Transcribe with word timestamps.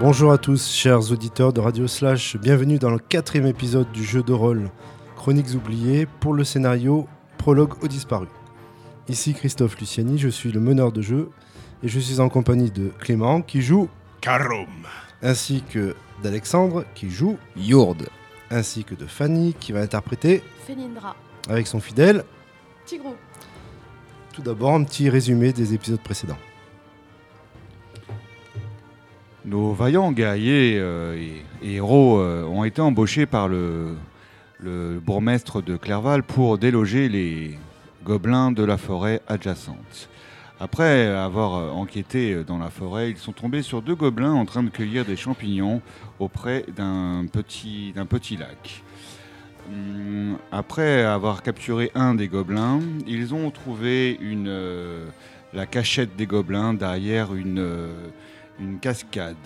Bonjour 0.00 0.32
à 0.32 0.38
tous, 0.38 0.70
chers 0.70 1.10
auditeurs 1.10 1.52
de 1.52 1.60
Radio 1.60 1.86
Slash. 1.88 2.36
Bienvenue 2.36 2.78
dans 2.78 2.90
le 2.90 2.98
quatrième 2.98 3.46
épisode 3.46 3.90
du 3.92 4.04
jeu 4.04 4.22
de 4.22 4.32
rôle 4.32 4.70
Chroniques 5.16 5.54
oubliées 5.54 6.06
pour 6.20 6.34
le 6.34 6.44
scénario 6.44 7.06
Prologue 7.36 7.72
aux 7.82 7.88
disparus. 7.88 8.28
Ici 9.08 9.34
Christophe 9.34 9.78
Luciani, 9.78 10.18
je 10.18 10.28
suis 10.28 10.52
le 10.52 10.60
meneur 10.60 10.92
de 10.92 11.02
jeu 11.02 11.30
et 11.82 11.88
je 11.88 11.98
suis 11.98 12.20
en 12.20 12.28
compagnie 12.28 12.70
de 12.70 12.88
Clément 13.00 13.42
qui 13.42 13.60
joue 13.62 13.88
Karum. 14.20 14.66
ainsi 15.22 15.62
que 15.68 15.94
d'Alexandre 16.22 16.84
qui 16.94 17.10
joue 17.10 17.36
Yourde. 17.56 18.08
ainsi 18.50 18.84
que 18.84 18.94
de 18.94 19.06
Fanny 19.06 19.54
qui 19.58 19.72
va 19.72 19.80
interpréter 19.80 20.42
Felindra. 20.66 21.16
avec 21.48 21.66
son 21.66 21.80
fidèle. 21.80 22.24
Tigrou. 22.86 23.14
Tout 24.32 24.42
d'abord 24.42 24.74
un 24.74 24.84
petit 24.84 25.10
résumé 25.10 25.52
des 25.52 25.74
épisodes 25.74 26.00
précédents. 26.00 26.38
Nos 29.48 29.72
vaillants 29.72 30.12
guerriers 30.12 30.76
euh, 30.78 31.16
et, 31.62 31.76
héros 31.76 32.18
euh, 32.18 32.44
ont 32.44 32.64
été 32.64 32.82
embauchés 32.82 33.24
par 33.24 33.48
le, 33.48 33.96
le 34.60 35.00
bourgmestre 35.00 35.62
de 35.62 35.78
Clerval 35.78 36.22
pour 36.22 36.58
déloger 36.58 37.08
les 37.08 37.58
gobelins 38.04 38.52
de 38.52 38.62
la 38.62 38.76
forêt 38.76 39.22
adjacente. 39.26 40.10
Après 40.60 41.06
avoir 41.06 41.54
euh, 41.54 41.70
enquêté 41.70 42.44
dans 42.44 42.58
la 42.58 42.68
forêt, 42.68 43.10
ils 43.10 43.16
sont 43.16 43.32
tombés 43.32 43.62
sur 43.62 43.80
deux 43.80 43.94
gobelins 43.94 44.34
en 44.34 44.44
train 44.44 44.62
de 44.62 44.68
cueillir 44.68 45.06
des 45.06 45.16
champignons 45.16 45.80
auprès 46.18 46.66
d'un 46.76 47.24
petit, 47.32 47.92
d'un 47.96 48.04
petit 48.04 48.36
lac. 48.36 48.82
Hum, 49.72 50.36
Après 50.52 51.04
avoir 51.04 51.42
capturé 51.42 51.90
un 51.94 52.14
des 52.14 52.28
gobelins, 52.28 52.80
ils 53.06 53.32
ont 53.32 53.50
trouvé 53.50 54.18
une, 54.20 54.54
la 55.54 55.64
cachette 55.64 56.16
des 56.16 56.26
gobelins 56.26 56.74
derrière 56.74 57.34
une, 57.34 57.66
une 58.60 58.78
cascade. 58.78 59.36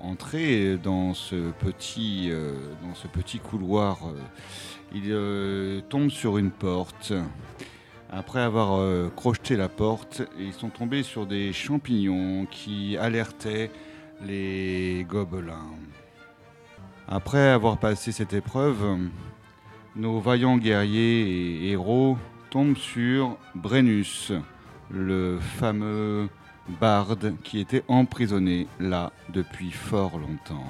Entré 0.00 0.76
dans 0.78 1.14
ce 1.14 1.52
petit, 1.52 2.28
euh, 2.30 2.54
dans 2.82 2.94
ce 2.94 3.06
petit 3.06 3.38
couloir, 3.38 3.98
euh, 4.08 4.18
il 4.94 5.04
euh, 5.06 5.80
tombe 5.88 6.10
sur 6.10 6.38
une 6.38 6.50
porte. 6.50 7.12
Après 8.10 8.40
avoir 8.40 8.78
euh, 8.78 9.10
crocheté 9.14 9.56
la 9.56 9.68
porte, 9.68 10.22
ils 10.38 10.52
sont 10.52 10.68
tombés 10.68 11.02
sur 11.02 11.24
des 11.24 11.52
champignons 11.52 12.46
qui 12.50 12.96
alertaient 12.98 13.70
les 14.22 15.06
gobelins. 15.08 15.70
Après 17.08 17.48
avoir 17.48 17.78
passé 17.78 18.12
cette 18.12 18.32
épreuve, 18.34 18.98
nos 19.96 20.20
vaillants 20.20 20.58
guerriers 20.58 21.22
et 21.22 21.70
héros 21.70 22.18
tombent 22.50 22.76
sur 22.76 23.38
Brennus, 23.54 24.32
le 24.90 25.38
fameux 25.40 26.28
barde 26.80 27.34
qui 27.42 27.58
était 27.60 27.82
emprisonné 27.88 28.66
là 28.80 29.12
depuis 29.32 29.70
fort 29.70 30.18
longtemps. 30.18 30.64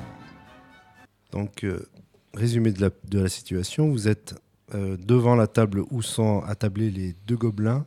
Donc, 1.32 1.64
euh, 1.64 1.86
résumé 2.34 2.72
de 2.72 2.80
la, 2.80 2.90
de 3.04 3.20
la 3.20 3.28
situation, 3.28 3.88
vous 3.90 4.08
êtes 4.08 4.34
euh, 4.74 4.96
devant 4.98 5.34
la 5.34 5.46
table 5.46 5.82
où 5.90 6.02
sont 6.02 6.42
attablés 6.46 6.90
les 6.90 7.14
deux 7.26 7.36
gobelins. 7.36 7.84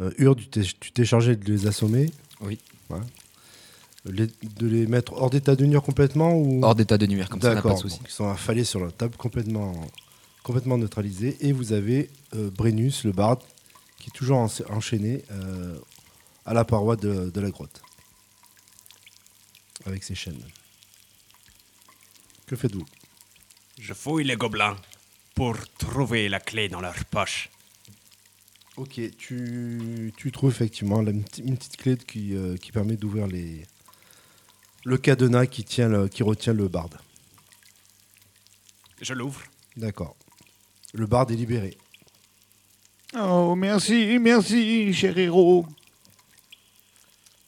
Euh, 0.00 0.10
Urde, 0.18 0.40
tu 0.50 0.92
t'es- 0.92 1.04
chargé 1.04 1.36
de 1.36 1.44
les 1.50 1.66
assommer. 1.66 2.10
Oui. 2.40 2.58
Ouais. 2.90 2.98
Les- 4.04 4.26
de 4.26 4.66
les 4.68 4.86
mettre 4.86 5.14
hors 5.14 5.30
d'état 5.30 5.56
de 5.56 5.64
nuire 5.66 5.82
complètement 5.82 6.32
ou... 6.36 6.60
Hors 6.62 6.74
d'état 6.76 6.96
de 6.98 7.06
nuire, 7.06 7.28
comme 7.28 7.40
ça, 7.40 7.48
n'a 7.48 7.54
pas 7.62 7.70
D'accord, 7.70 7.82
de 7.82 7.88
souci. 7.88 8.00
ils 8.04 8.10
sont 8.10 8.28
affalés 8.28 8.62
sur 8.64 8.84
la 8.84 8.92
table 8.92 9.16
complètement, 9.16 9.72
complètement 10.44 10.78
neutralisés. 10.78 11.36
Et 11.40 11.52
vous 11.52 11.72
avez 11.72 12.08
euh, 12.36 12.50
Brennus, 12.50 13.04
le 13.04 13.10
barde, 13.12 13.40
qui 13.98 14.10
est 14.10 14.12
toujours 14.12 14.38
en- 14.38 14.48
enchaîné 14.70 15.24
euh, 15.32 15.76
à 16.46 16.54
la 16.54 16.64
paroi 16.64 16.96
de, 16.96 17.28
de 17.30 17.40
la 17.40 17.50
grotte. 17.50 17.82
Avec 19.84 20.02
ses 20.04 20.14
chaînes. 20.14 20.42
Que 22.46 22.56
faites-vous? 22.56 22.86
Je 23.78 23.92
fouille 23.92 24.24
les 24.24 24.36
gobelins 24.36 24.76
pour 25.34 25.56
trouver 25.78 26.28
la 26.28 26.40
clé 26.40 26.68
dans 26.68 26.80
leur 26.80 27.04
poche. 27.06 27.50
Ok, 28.76 29.00
tu, 29.18 30.12
tu 30.16 30.32
trouves 30.32 30.50
effectivement 30.50 31.00
la, 31.02 31.12
petite- 31.12 31.44
une 31.44 31.56
petite 31.56 31.76
clé 31.76 31.96
qui, 31.96 32.34
euh, 32.34 32.56
qui 32.56 32.72
permet 32.72 32.96
d'ouvrir 32.96 33.26
les, 33.26 33.66
le 34.84 34.98
cadenas 34.98 35.46
qui, 35.46 35.64
tient 35.64 35.88
le- 35.88 36.08
qui 36.08 36.22
retient 36.22 36.52
le 36.52 36.68
barde. 36.68 36.96
Je 39.00 39.12
l'ouvre. 39.14 39.42
D'accord. 39.76 40.16
Le 40.94 41.06
barde 41.06 41.30
est 41.30 41.36
libéré. 41.36 41.76
Oh, 43.18 43.54
merci, 43.54 44.18
merci, 44.18 44.92
cher 44.94 45.16
héros. 45.18 45.66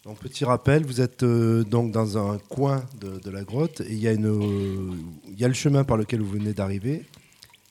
Donc, 0.08 0.20
petit 0.20 0.46
rappel, 0.46 0.86
vous 0.86 1.02
êtes 1.02 1.22
euh, 1.22 1.64
donc 1.64 1.92
dans 1.92 2.16
un 2.16 2.38
coin 2.38 2.82
de, 2.98 3.18
de 3.18 3.30
la 3.30 3.44
grotte 3.44 3.82
et 3.82 3.92
il 3.92 3.98
y, 3.98 4.08
a 4.08 4.12
une, 4.12 4.24
euh, 4.24 4.96
il 5.26 5.38
y 5.38 5.44
a 5.44 5.48
le 5.48 5.52
chemin 5.52 5.84
par 5.84 5.98
lequel 5.98 6.22
vous 6.22 6.30
venez 6.30 6.54
d'arriver 6.54 7.04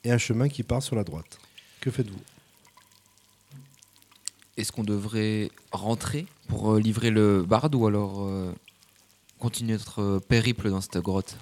et 0.04 0.12
un 0.12 0.20
chemin 0.20 0.48
qui 0.48 0.62
part 0.62 0.84
sur 0.84 0.96
la 0.96 1.04
droite. 1.04 1.40
Que 1.82 1.90
faites-vous? 1.90 2.22
Est-ce 4.56 4.72
qu'on 4.72 4.84
devrait 4.84 5.50
rentrer 5.72 6.28
pour 6.48 6.74
euh, 6.74 6.80
livrer 6.80 7.10
le 7.10 7.42
barde 7.42 7.74
ou 7.74 7.88
alors 7.88 8.28
euh, 8.28 8.54
continuer 9.40 9.74
notre 9.74 10.20
périple 10.20 10.70
dans 10.70 10.82
cette 10.82 11.00
grotte? 11.00 11.40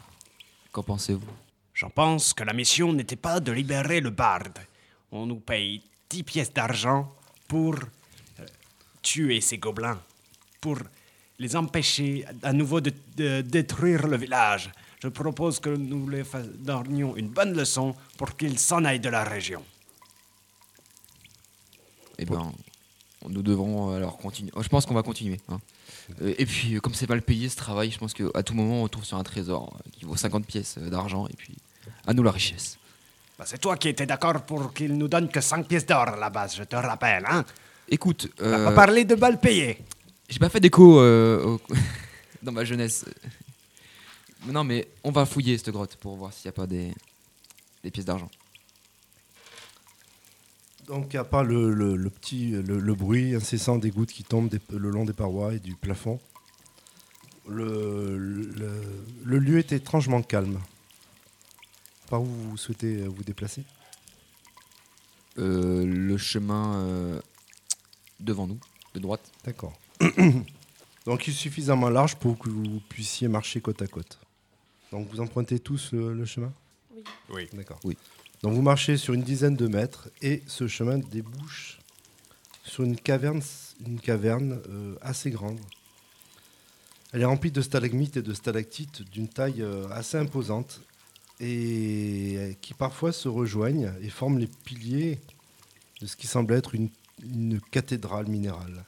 Qu'en 0.72 0.84
pensez-vous? 0.84 1.28
J'en 1.74 1.90
pense 1.90 2.34
que 2.34 2.46
la 2.46 2.54
mission 2.54 2.94
n'était 2.94 3.18
pas 3.18 3.42
de 3.42 3.52
libérer 3.52 4.00
le 4.00 4.12
barde. 4.12 4.60
On 5.12 5.26
nous 5.26 5.42
paye 5.42 5.82
10 6.10 6.24
pièces 6.24 6.54
d'argent 6.54 7.14
pour 7.50 7.76
euh, 7.76 8.46
tuer 9.02 9.42
ces 9.42 9.58
gobelins, 9.58 10.00
pour 10.62 10.78
les 11.40 11.56
empêcher 11.56 12.26
à 12.44 12.54
nouveau 12.54 12.82
de, 12.82 12.92
de 13.18 13.42
détruire 13.42 14.08
le 14.08 14.18
village. 14.18 14.72
Je 15.02 15.10
propose 15.10 15.60
que 15.60 15.70
nous 15.70 16.08
leur 16.08 16.26
donnions 16.60 17.16
une 17.16 17.28
bonne 17.30 17.54
leçon 17.56 17.96
pour 18.18 18.36
qu'ils 18.38 18.58
s'en 18.58 18.84
aillent 18.86 19.00
de 19.02 19.10
la 19.10 19.24
région. 19.24 19.62
Eh 22.18 22.26
bien, 22.26 22.52
nous 23.28 23.42
devrons 23.42 23.92
euh, 23.92 23.98
alors 23.98 24.18
continuer. 24.18 24.52
Oh, 24.56 24.64
Je 24.64 24.70
pense 24.70 24.86
qu'on 24.86 24.94
va 24.94 25.04
continuer. 25.04 25.40
hein. 25.50 25.60
Euh, 26.22 26.34
et 26.38 26.46
puis, 26.46 26.76
euh, 26.76 26.80
comme 26.80 26.94
c'est 26.94 27.10
mal 27.10 27.22
payé 27.22 27.50
ce 27.50 27.56
travail, 27.58 27.92
je 27.92 27.98
pense 27.98 28.14
qu'à 28.14 28.44
tout 28.44 28.54
moment, 28.54 28.84
on 28.84 28.88
tombe 28.88 29.04
sur 29.04 29.18
un 29.18 29.24
trésor 29.24 29.76
euh, 29.76 29.90
qui 29.92 30.06
vaut 30.06 30.16
50 30.16 30.46
pièces 30.46 30.76
euh, 30.78 30.90
d'argent. 30.90 31.28
Et 31.28 31.34
puis, 31.36 31.56
à 32.08 32.14
nous 32.14 32.24
la 32.24 32.32
richesse. 32.32 32.78
Bah, 33.38 33.44
c'est 33.46 33.58
toi 33.58 33.76
qui 33.76 33.90
étais 33.90 34.06
d'accord 34.06 34.42
pour 34.44 34.74
qu'ils 34.74 34.98
nous 34.98 35.08
donnent 35.10 35.28
que 35.30 35.42
5 35.42 35.68
pièces 35.68 35.86
d'or 35.86 36.08
à 36.08 36.16
la 36.16 36.30
base, 36.30 36.56
je 36.56 36.64
te 36.64 36.76
rappelle, 36.76 37.26
hein 37.28 37.44
Écoute, 37.90 38.30
On 38.40 38.50
va 38.50 38.58
euh, 38.58 38.66
pas 38.66 38.72
parler 38.72 39.04
de 39.06 39.14
balles 39.16 39.40
payées. 39.40 39.78
J'ai 40.30 40.40
pas 40.40 40.50
fait 40.50 40.60
d'écho 40.60 41.00
euh, 41.00 41.44
au- 41.46 41.62
dans 42.44 42.52
ma 42.52 42.64
jeunesse. 42.66 43.06
Non, 44.48 44.64
mais 44.64 44.88
on 45.04 45.12
va 45.12 45.26
fouiller 45.26 45.58
cette 45.58 45.72
grotte 45.72 45.96
pour 45.96 46.16
voir 46.18 46.32
s'il 46.34 46.48
n'y 46.48 46.50
a 46.50 46.54
pas 46.54 46.68
des, 46.68 46.94
des 47.84 47.92
pièces 47.92 48.06
d'argent. 48.06 48.30
Donc, 50.88 51.16
à 51.16 51.24
part 51.24 51.44
le, 51.44 51.74
le- 51.74 51.96
le 51.96 52.10
petit 52.12 52.52
le, 52.52 52.80
le 52.80 52.94
bruit 52.94 53.34
incessant 53.34 53.78
des 53.78 53.90
gouttes 53.90 54.12
qui 54.12 54.24
tombent 54.24 54.50
des- 54.50 54.62
le 54.70 54.90
long 54.92 55.04
des 55.06 55.14
parois 55.14 55.56
et 55.56 55.60
du 55.60 55.74
plafond, 55.76 56.20
le, 57.48 58.18
lieu 59.26 59.58
est 59.60 59.72
étrangement 59.72 60.22
calme. 60.22 60.60
Par 62.10 62.22
où 62.22 62.26
vous 62.26 62.58
souhaitez 62.58 62.98
vous 63.08 63.24
déplacer? 63.24 63.64
Euh, 65.40 65.84
le 65.86 66.18
chemin 66.18 66.76
euh, 66.76 67.22
devant 68.20 68.46
nous, 68.46 68.60
de 68.94 69.00
droite. 69.00 69.32
D'accord. 69.44 69.74
Donc, 71.06 71.28
il 71.28 71.32
est 71.32 71.38
suffisamment 71.38 71.90
large 71.90 72.16
pour 72.16 72.38
que 72.38 72.50
vous 72.50 72.82
puissiez 72.90 73.28
marcher 73.28 73.62
côte 73.62 73.82
à 73.82 73.88
côte. 73.88 74.20
Donc, 74.92 75.08
vous 75.10 75.20
empruntez 75.20 75.60
tous 75.60 75.92
le, 75.92 76.14
le 76.14 76.26
chemin? 76.26 76.52
Oui. 76.96 77.04
Oui. 77.30 77.48
D'accord. 77.54 77.80
Oui. 77.84 77.98
Donc, 78.42 78.54
vous 78.54 78.62
marchez 78.62 78.98
sur 78.98 79.14
une 79.14 79.24
dizaine 79.24 79.56
de 79.56 79.68
mètres 79.68 80.10
et 80.22 80.42
ce 80.48 80.68
chemin 80.68 80.98
débouche 80.98 81.80
sur 82.64 82.84
une 82.84 82.96
caverne, 82.96 83.42
une 83.86 84.00
caverne 84.00 84.60
euh, 84.70 84.96
assez 85.02 85.30
grande. 85.30 85.60
Elle 87.14 87.22
est 87.22 87.26
remplie 87.26 87.52
de 87.52 87.62
stalagmites 87.62 88.18
et 88.18 88.22
de 88.22 88.34
stalactites 88.34 89.04
d'une 89.10 89.28
taille 89.28 89.62
euh, 89.62 89.88
assez 89.92 90.18
imposante 90.18 90.82
et 91.40 92.34
euh, 92.38 92.54
qui 92.62 92.74
parfois 92.74 93.12
se 93.12 93.28
rejoignent 93.28 93.94
et 94.02 94.10
forment 94.10 94.40
les 94.40 94.48
piliers 94.48 95.20
de 96.02 96.08
ce 96.08 96.16
qui 96.16 96.28
semble 96.28 96.54
être 96.54 96.76
une, 96.76 96.90
une 97.24 97.62
cathédrale 97.72 98.28
minérale. 98.28 98.84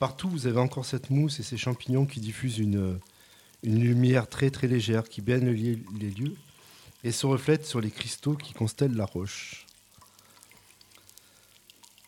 Partout, 0.00 0.30
vous 0.30 0.46
avez 0.46 0.58
encore 0.58 0.86
cette 0.86 1.10
mousse 1.10 1.40
et 1.40 1.42
ces 1.42 1.58
champignons 1.58 2.06
qui 2.06 2.20
diffusent 2.20 2.58
une, 2.58 2.98
lumière 3.62 4.30
très 4.30 4.50
légère 4.66 5.06
qui 5.06 5.20
baigne 5.20 5.50
les 5.50 6.10
lieux- 6.10 6.36
et 7.04 7.12
se 7.12 7.26
reflète 7.26 7.66
sur 7.66 7.82
les 7.82 7.90
cristaux 7.90 8.34
qui 8.34 8.54
constellent 8.54 8.96
la 8.96 9.04
roche. 9.04 9.66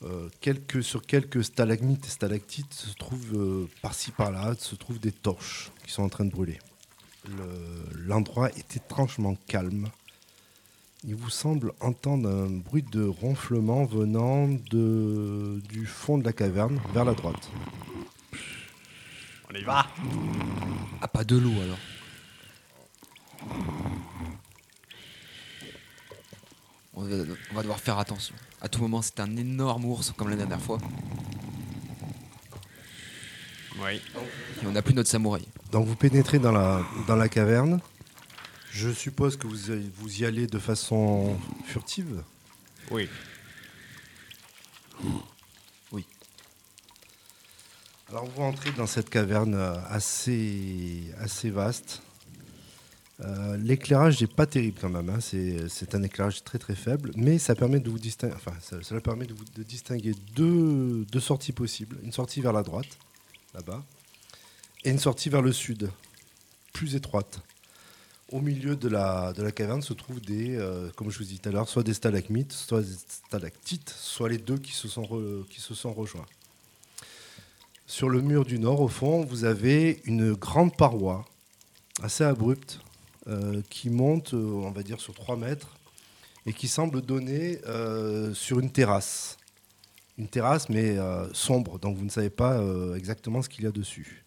Euh, 0.05 0.31
sur 0.81 1.03
quelques 1.03 1.45
stalagmites 1.45 2.07
et 2.07 2.11
stalactites 2.11 2.73
se 2.73 2.95
trouvent 2.95 3.35
euh, 3.35 3.69
par-ci 3.83 4.11
par-là, 4.11 4.55
se 4.59 4.75
trouvent 4.75 4.99
des 4.99 5.13
torches 5.13 5.71
qui 5.85 5.93
sont 5.93 6.03
en 6.03 6.09
train 6.09 6.25
de 6.25 6.31
brûler. 6.31 6.59
Le- 7.29 8.07
L'endroit 8.07 8.51
est 8.53 8.75
étrangement 8.75 9.37
calme. 9.47 9.91
Il 11.05 11.17
vous 11.17 11.31
semble 11.31 11.73
entendre 11.81 12.29
un 12.29 12.49
bruit 12.49 12.85
de 12.85 13.05
ronflement 13.05 13.85
venant 13.85 14.47
de, 14.71 15.61
du 15.69 15.85
fond 15.85 16.17
de 16.17 16.25
la 16.25 16.33
caverne 16.33 16.81
vers 16.95 17.05
la 17.05 17.15
droite. 17.15 17.51
On 19.51 19.55
y 19.55 19.65
va 19.65 19.87
Ah, 21.01 21.09
pas 21.09 21.25
de 21.25 21.37
l'eau 21.37 21.53
alors. 21.61 21.79
On 26.95 27.03
va, 27.03 27.17
on 27.51 27.55
va 27.57 27.63
devoir 27.63 27.81
faire 27.81 27.99
attention. 27.99 28.35
À 28.61 28.69
tout 28.69 28.81
moment, 28.81 29.03
c'est 29.03 29.19
un 29.19 29.37
énorme 29.37 29.85
ours 29.87 30.13
comme 30.17 30.29
la 30.31 30.37
dernière 30.37 30.61
fois. 30.63 30.79
Oui. 33.83 34.01
Et 34.63 34.67
on 34.67 34.71
n'a 34.73 34.83
plus 34.83 34.95
notre 34.95 35.09
samouraï. 35.11 35.43
Donc 35.73 35.87
vous 35.87 35.97
pénétrez 35.97 36.39
dans 36.39 36.53
la, 36.53 36.83
dans 37.09 37.17
la 37.17 37.29
caverne. 37.29 37.81
Je 38.73 38.91
suppose 38.91 39.37
que 39.37 39.47
vous, 39.47 39.71
y- 39.71 39.91
vous 39.97 40.23
y 40.23 40.25
allez 40.25 40.47
de 40.47 40.59
façon 40.59 41.39
furtive? 41.67 42.23
Oui. 42.91 43.09
Alors 48.09 48.27
vous 48.27 48.43
rentrez 48.43 48.71
dans 48.73 48.87
cette 48.87 49.09
caverne 49.09 49.55
euh, 49.55 49.75
assez, 49.89 51.03
assez 51.19 51.49
vaste. 51.49 52.03
Euh, 53.21 53.57
L'éclairage 53.57 54.21
n'est 54.21 54.27
pas 54.27 54.45
terrible 54.47 54.79
quand 54.81 54.91
même, 54.91 55.09
hein. 55.09 55.21
c'est 55.21 55.67
c'est 55.71 55.95
un 55.95 56.03
éclairage 56.03 56.45
très 56.45 56.59
très 56.59 56.75
faible, 56.75 57.13
mais 57.17 57.39
ça 57.39 57.55
permet 57.55 57.81
de 57.81 57.89
vous 57.89 57.99
distinguer, 57.99 58.35
enfin, 58.35 58.53
ça, 58.61 58.83
cela 58.83 59.01
permet 59.01 59.25
de, 59.27 59.33
vous, 59.33 59.45
de 59.55 59.63
distinguer 59.63 60.13
deux, 60.35 61.07
deux 61.11 61.21
sorties 61.21 61.53
possibles. 61.53 61.97
Une 62.03 62.13
sortie 62.13 62.43
vers 62.43 62.53
la 62.53 62.63
droite, 62.63 62.99
là-bas, 63.55 63.83
et 64.85 64.91
une 64.91 64.99
sortie 64.99 65.31
vers 65.31 65.41
le 65.43 65.53
sud, 65.53 65.91
plus 66.75 66.95
étroite. 66.97 67.41
Au 68.33 68.41
milieu 68.41 68.77
de 68.77 68.89
la, 68.89 69.35
caverne 69.55 69.83
se 69.83 69.93
trouvent 69.93 70.23
des, 70.23 70.57
euh, 70.57 70.89
comme 70.97 71.11
je 71.11 71.19
vous 71.19 71.25
disais 71.25 71.39
tout 71.39 71.51
à 71.51 71.53
l'heure, 71.53 71.69
soit 71.69 71.83
des 71.83 71.93
stalagmites, 71.93 72.53
soit 72.53 72.81
des 72.81 72.95
stalactites, 73.07 73.91
soit 73.91 74.31
les 74.31 74.39
deux 74.39 74.57
qui 74.57 74.73
se 74.73 74.89
sont, 74.89 75.03
rejoints. 75.05 76.25
Sur 77.87 78.09
le 78.09 78.23
mur 78.23 78.47
du 78.47 78.59
nord, 78.59 78.81
au 78.81 78.89
fond, 78.89 79.23
vous 79.23 79.45
avez 79.45 80.01
une 80.07 80.33
grande 80.33 80.75
paroi 80.75 81.27
assez 82.03 82.25
abrupte 82.25 82.81
euh, 83.29 83.61
qui 83.69 83.91
monte, 83.91 84.33
euh, 84.33 84.63
on 84.65 84.71
va 84.71 84.83
dire, 84.83 84.99
sur 84.99 85.13
3 85.13 85.37
mètres 85.37 85.77
et 86.47 86.55
qui 86.55 86.69
semble 86.69 87.03
donner 87.03 87.61
sur 88.35 88.59
une 88.59 88.73
terrasse. 88.73 89.37
Une 90.17 90.27
terrasse, 90.27 90.71
mais 90.71 90.97
sombre, 91.33 91.79
donc 91.79 91.97
vous 91.97 92.05
ne 92.05 92.11
savez 92.11 92.31
pas 92.31 92.61
exactement 92.97 93.43
ce 93.43 93.49
qu'il 93.49 93.63
y 93.63 93.67
a 93.69 93.71
dessus. 93.71 94.25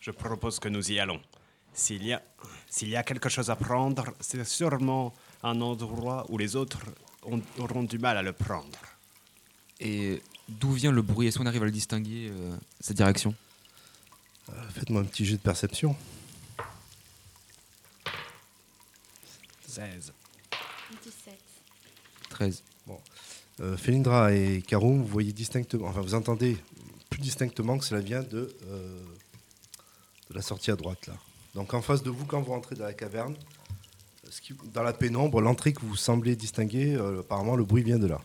Je 0.00 0.10
propose 0.10 0.58
que 0.58 0.68
nous 0.68 0.90
y 0.90 0.98
allons. 0.98 1.20
S'il 1.74 2.04
y 2.04 2.12
a, 2.12 2.22
s'il 2.68 2.88
y 2.90 2.96
a 2.96 3.02
quelque 3.02 3.28
chose 3.28 3.50
à 3.50 3.56
prendre, 3.56 4.04
c'est 4.20 4.44
sûrement 4.44 5.14
un 5.42 5.60
endroit 5.60 6.26
où 6.28 6.36
les 6.38 6.54
autres 6.56 6.80
ont- 7.22 7.40
auront 7.58 7.82
du 7.82 7.98
mal 7.98 8.16
à 8.18 8.22
le 8.22 8.32
prendre. 8.32 8.78
Et 9.80 10.22
d'où 10.48 10.72
vient 10.72 10.92
le 10.92 11.02
bruit? 11.02 11.26
Est-ce 11.28 11.38
qu'on 11.38 11.46
arrive 11.46 11.62
à 11.62 11.66
le 11.66 11.70
distinguer, 11.70 12.28
euh, 12.30 12.56
cette 12.80 12.96
direction? 12.98 13.34
Euh, 14.50 14.52
Faites-moi 14.74 15.00
un 15.00 15.04
petit 15.04 15.24
jet 15.24 15.36
de 15.36 15.40
perception. 15.42 15.96
16. 19.66 20.12
17. 21.02 21.38
13. 22.28 22.62
Euh, 23.60 23.76
Felindra 23.76 24.32
et 24.32 24.62
Karum, 24.62 24.98
vous 25.02 25.06
voyez 25.06 25.32
distinctement, 25.32 25.86
enfin 25.88 26.00
vous 26.00 26.14
entendez 26.14 26.56
plus 27.10 27.20
distinctement 27.20 27.78
que 27.78 27.84
cela 27.84 28.00
vient 28.00 28.22
de, 28.22 28.54
euh, 28.66 29.04
de 30.30 30.34
la 30.34 30.42
sortie 30.42 30.70
à 30.70 30.76
droite 30.76 31.06
là. 31.06 31.14
Donc 31.54 31.74
en 31.74 31.82
face 31.82 32.02
de 32.02 32.10
vous, 32.10 32.24
quand 32.24 32.40
vous 32.40 32.52
rentrez 32.52 32.74
dans 32.76 32.84
la 32.84 32.94
caverne, 32.94 33.36
ce 34.30 34.40
qui- 34.40 34.54
dans 34.72 34.82
la 34.82 34.92
pénombre, 34.92 35.40
l'entrée 35.40 35.72
que 35.72 35.82
vous 35.82 35.96
semblez 35.96 36.34
distinguer, 36.36 36.94
euh, 36.94 37.20
apparemment 37.20 37.56
le 37.56 37.64
bruit 37.64 37.82
vient 37.82 37.98
de 37.98 38.06
là. 38.06 38.20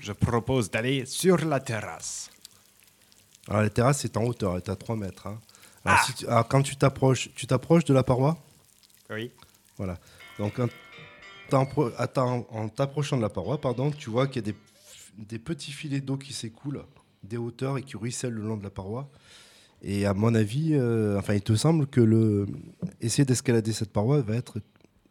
Je 0.00 0.12
propose 0.12 0.70
d'aller 0.70 1.06
sur 1.06 1.36
la 1.44 1.60
terrasse. 1.60 2.30
Alors 3.48 3.62
la 3.62 3.70
terrasse 3.70 4.04
est 4.04 4.16
en 4.16 4.24
hauteur, 4.24 4.52
elle 4.52 4.58
est 4.58 4.68
à 4.68 4.76
3 4.76 4.96
mètres. 4.96 5.26
hein. 5.26 5.40
Alors, 5.84 5.98
Ah. 6.00 6.04
si 6.06 6.14
tu- 6.14 6.26
alors, 6.26 6.48
quand 6.48 6.62
tu 6.62 6.76
t'approches, 6.76 7.30
tu 7.34 7.46
t'approches 7.46 7.84
de 7.84 7.94
la 7.94 8.02
paroi? 8.02 8.36
Oui. 9.10 9.30
Voilà. 9.76 9.98
Donc 10.38 10.58
en 11.50 12.68
t'approchant 12.68 13.16
de 13.16 13.22
la 13.22 13.28
paroi, 13.28 13.60
pardon, 13.60 13.90
tu 13.90 14.10
vois 14.10 14.26
qu'il 14.26 14.44
y 14.44 14.48
a 14.48 14.52
des, 14.52 14.58
des 15.18 15.38
petits 15.38 15.72
filets 15.72 16.00
d'eau 16.00 16.16
qui 16.16 16.32
s'écoulent 16.32 16.84
des 17.22 17.36
hauteurs 17.36 17.78
et 17.78 17.82
qui 17.82 17.96
ruissellent 17.96 18.32
le 18.34 18.42
long 18.42 18.56
de 18.56 18.64
la 18.64 18.70
paroi. 18.70 19.08
Et 19.82 20.06
à 20.06 20.14
mon 20.14 20.34
avis, 20.34 20.70
euh, 20.74 21.18
enfin, 21.18 21.34
il 21.34 21.42
te 21.42 21.54
semble 21.54 21.86
que 21.86 22.00
le 22.00 22.46
essayer 23.00 23.24
d'escalader 23.24 23.72
cette 23.72 23.90
paroi 23.92 24.20
va 24.22 24.34
être 24.34 24.58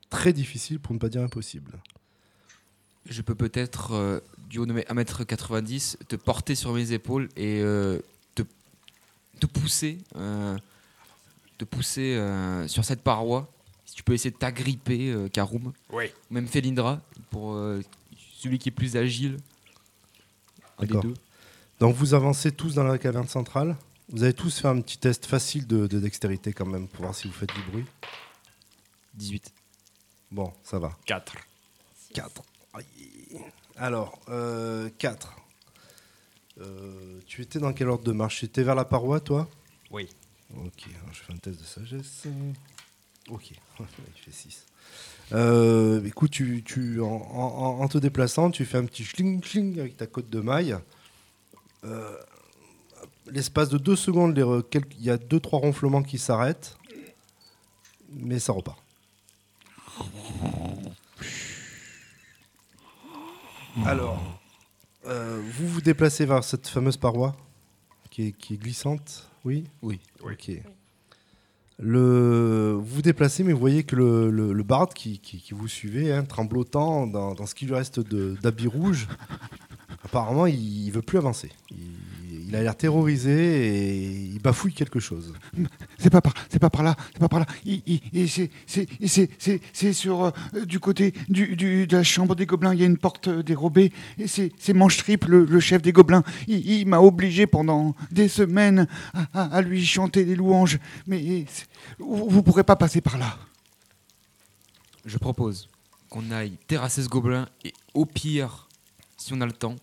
très 0.10 0.34
difficile 0.34 0.80
pour 0.80 0.94
ne 0.94 1.00
pas 1.00 1.10
dire 1.10 1.22
impossible. 1.22 1.72
Je 3.10 3.22
peux 3.22 3.36
peut-être, 3.36 3.94
euh, 3.94 4.19
du 4.50 4.60
haut 4.60 4.66
de 4.66 4.74
mes 4.74 4.81
1m90, 4.81 5.96
te 6.10 6.16
porter 6.18 6.56
sur 6.56 6.74
mes 6.74 6.92
épaules 6.92 7.30
et 7.38 7.62
euh, 7.62 8.00
te, 8.36 8.44
te 9.40 9.46
pousser, 9.46 10.00
euh, 10.18 10.58
te 11.58 11.64
pousser 11.64 12.16
euh, 12.16 12.68
sur 12.68 12.84
cette 12.84 13.02
paroi. 13.02 13.50
Si 13.86 13.96
tu 13.96 14.04
peux 14.04 14.14
essayer 14.14 14.31
de 14.31 14.36
t'agripper, 14.38 15.12
euh, 15.12 15.30
Karum, 15.30 15.72
Oui. 15.94 16.06
ou 16.30 16.34
même 16.34 16.48
Felindra, 16.48 17.00
pour 17.30 17.54
euh, 17.54 17.81
celui 18.38 18.60
qui 18.60 18.68
est 18.68 18.74
plus 18.74 18.98
agile. 18.98 19.38
D'accord. 20.80 21.06
Donc 21.80 21.96
vous 21.96 22.14
avancez 22.14 22.52
tous 22.52 22.74
dans 22.75 22.84
la 22.84 22.98
caverne 22.98 23.28
centrale. 23.30 23.78
Vous 24.09 24.24
allez 24.24 24.33
tous 24.33 24.59
faire 24.59 24.71
un 24.71 24.81
petit 24.81 24.98
test 24.98 25.25
facile 25.25 25.68
de, 25.68 25.86
de 25.88 26.00
dextérité 26.00 26.54
quand 26.54 26.65
même 26.65 26.88
pour 26.88 27.01
voir 27.04 27.15
si 27.15 27.27
vous 27.27 27.33
faites 27.33 27.54
du 27.54 27.62
bruit. 27.71 27.86
18. 29.15 29.51
Bon, 30.31 30.54
ça 30.63 30.80
va. 30.80 30.98
4. 31.06 31.33
4. 32.13 32.42
Alors, 33.75 34.19
4. 34.98 35.36
tu 37.27 37.42
étais 37.42 37.59
dans 37.59 37.74
quel 37.74 37.89
ordre 37.89 38.04
de 38.04 38.12
marche? 38.13 38.39
Tu 38.39 38.45
étais 38.45 38.63
vers 38.63 38.75
la 38.75 38.86
paroi, 38.86 39.19
toi? 39.19 39.50
Oui. 39.92 40.07
Ok, 40.56 40.86
alors 41.01 41.13
je 41.13 41.19
fais 41.24 41.33
un 41.33 41.38
test 41.38 41.59
de 41.59 41.65
sagesse. 41.65 42.24
Ok, 43.30 43.51
il 43.80 44.21
fait 44.24 44.31
6. 44.31 44.65
Euh, 45.33 46.01
écoute, 46.06 46.31
tu, 46.31 46.63
tu, 46.63 47.01
en, 47.01 47.07
en- 47.07 47.81
en 47.81 47.88
te 47.89 47.98
déplaçant, 47.98 48.50
tu 48.51 48.63
fais 48.63 48.77
un 48.77 48.86
petit 48.86 49.04
schling 49.04 49.44
schling 49.44 49.77
avec 49.80 49.98
ta 49.98 50.07
côte 50.07 50.30
de 50.30 50.39
maille. 50.39 50.77
Euh, 51.83 52.15
L'espace 53.31 53.69
de 53.69 53.77
2 53.77 53.95
secondes, 53.95 54.38
il 55.00 55.03
y 55.03 55.09
a 55.09 55.18
2-3 55.18 55.57
ronflements 55.57 56.03
qui 56.03 56.18
s'arrêtent, 56.18 56.78
mais 58.13 58.40
ça 58.40 58.54
repart. 58.54 58.81
Alors, 63.85 64.40
euh, 65.06 65.42
vous 65.54 65.68
vous 65.68 65.81
déplacez 65.81 66.25
vers 66.25 66.44
cette 66.44 66.68
fameuse 66.68 66.97
paroi 66.97 67.35
qui 68.09 68.28
est, 68.28 68.31
qui 68.31 68.56
est 68.56 68.57
glissante, 68.57 69.30
oui 69.45 69.66
Oui. 69.81 69.99
Ok. 70.21 70.52
Le, 71.80 72.71
vous 72.75 72.85
vous 72.85 73.02
déplacez, 73.04 73.44
mais 73.44 73.54
vous 73.54 73.59
voyez 73.59 73.83
que 73.83 73.95
le, 73.95 74.31
le, 74.31 74.52
le 74.52 74.63
barde 74.63 74.94
qui, 74.94 75.19
qui, 75.19 75.40
qui 75.40 75.54
vous 75.54 75.68
suivait, 75.68 76.11
hein, 76.11 76.23
tremblotant 76.23 77.06
dans, 77.06 77.35
dans 77.35 77.45
ce 77.45 77.54
qui 77.54 77.68
lui 77.68 77.75
reste 77.75 77.99
d'habits 77.99 78.68
rouges, 78.68 79.07
apparemment, 80.04 80.47
il, 80.47 80.87
il 80.87 80.92
veut 80.92 81.04
plus 81.04 81.19
avancer. 81.19 81.52
Il, 81.69 81.78
il 82.47 82.56
a 82.56 82.61
l'air 82.63 82.75
terrorisé 82.77 83.68
et 83.68 84.11
il 84.13 84.39
bafouille 84.42 84.73
quelque 84.73 84.99
chose. 84.99 85.33
C'est 85.99 86.09
pas 86.09 86.21
par, 86.21 86.33
c'est 86.49 86.59
pas 86.59 86.69
par 86.69 86.83
là, 86.83 86.95
c'est 87.11 87.19
pas 87.19 87.27
par 87.27 87.39
là. 87.39 87.45
C'est, 89.06 89.94
sur 89.94 90.25
euh, 90.25 90.31
du 90.66 90.80
côté 90.80 91.13
du, 91.27 91.56
du- 91.56 91.87
de 91.87 91.97
la 91.97 92.04
chambre 92.04 92.35
des 92.35 92.45
gobelins. 92.45 92.73
Il 92.73 92.80
y 92.80 92.83
a 92.83 92.85
une 92.85 92.97
porte 92.97 93.27
euh, 93.27 93.44
dérobée. 93.44 93.92
Et 94.18 94.27
c'est, 94.27 94.51
c'est 94.59 94.73
Manche 94.73 94.97
Triple, 94.97 95.30
le, 95.30 95.45
le 95.45 95.59
chef 95.59 95.81
des 95.81 95.92
gobelins. 95.92 96.23
Il, 96.47 96.66
il 96.69 96.87
m'a 96.87 96.99
obligé 96.99 97.47
pendant 97.47 97.95
des 98.11 98.27
semaines 98.30 98.87
à, 99.13 99.27
à- 99.33 99.56
à 99.57 99.61
lui 99.61 99.85
chanter 99.85 100.23
des 100.23 100.35
louanges. 100.35 100.80
Mais 101.07 101.45
vous, 101.99 102.30
vous 102.30 102.44
pourrez 102.44 102.63
pas 102.63 102.75
passer 102.75 103.01
par 103.01 103.18
là. 103.18 103.37
Je 105.06 105.18
propose 105.18 105.68
qu'on 106.09 106.31
aille 106.31 106.57
terrasser 106.68 107.04
ce 107.04 107.09
gobelin 107.09 107.49
et 107.66 107.73
au 107.94 108.06
pire, 108.06 108.68
si 109.18 109.33
on 109.33 109.42
a 109.42 109.45
le 109.45 109.51
temps, 109.51 109.75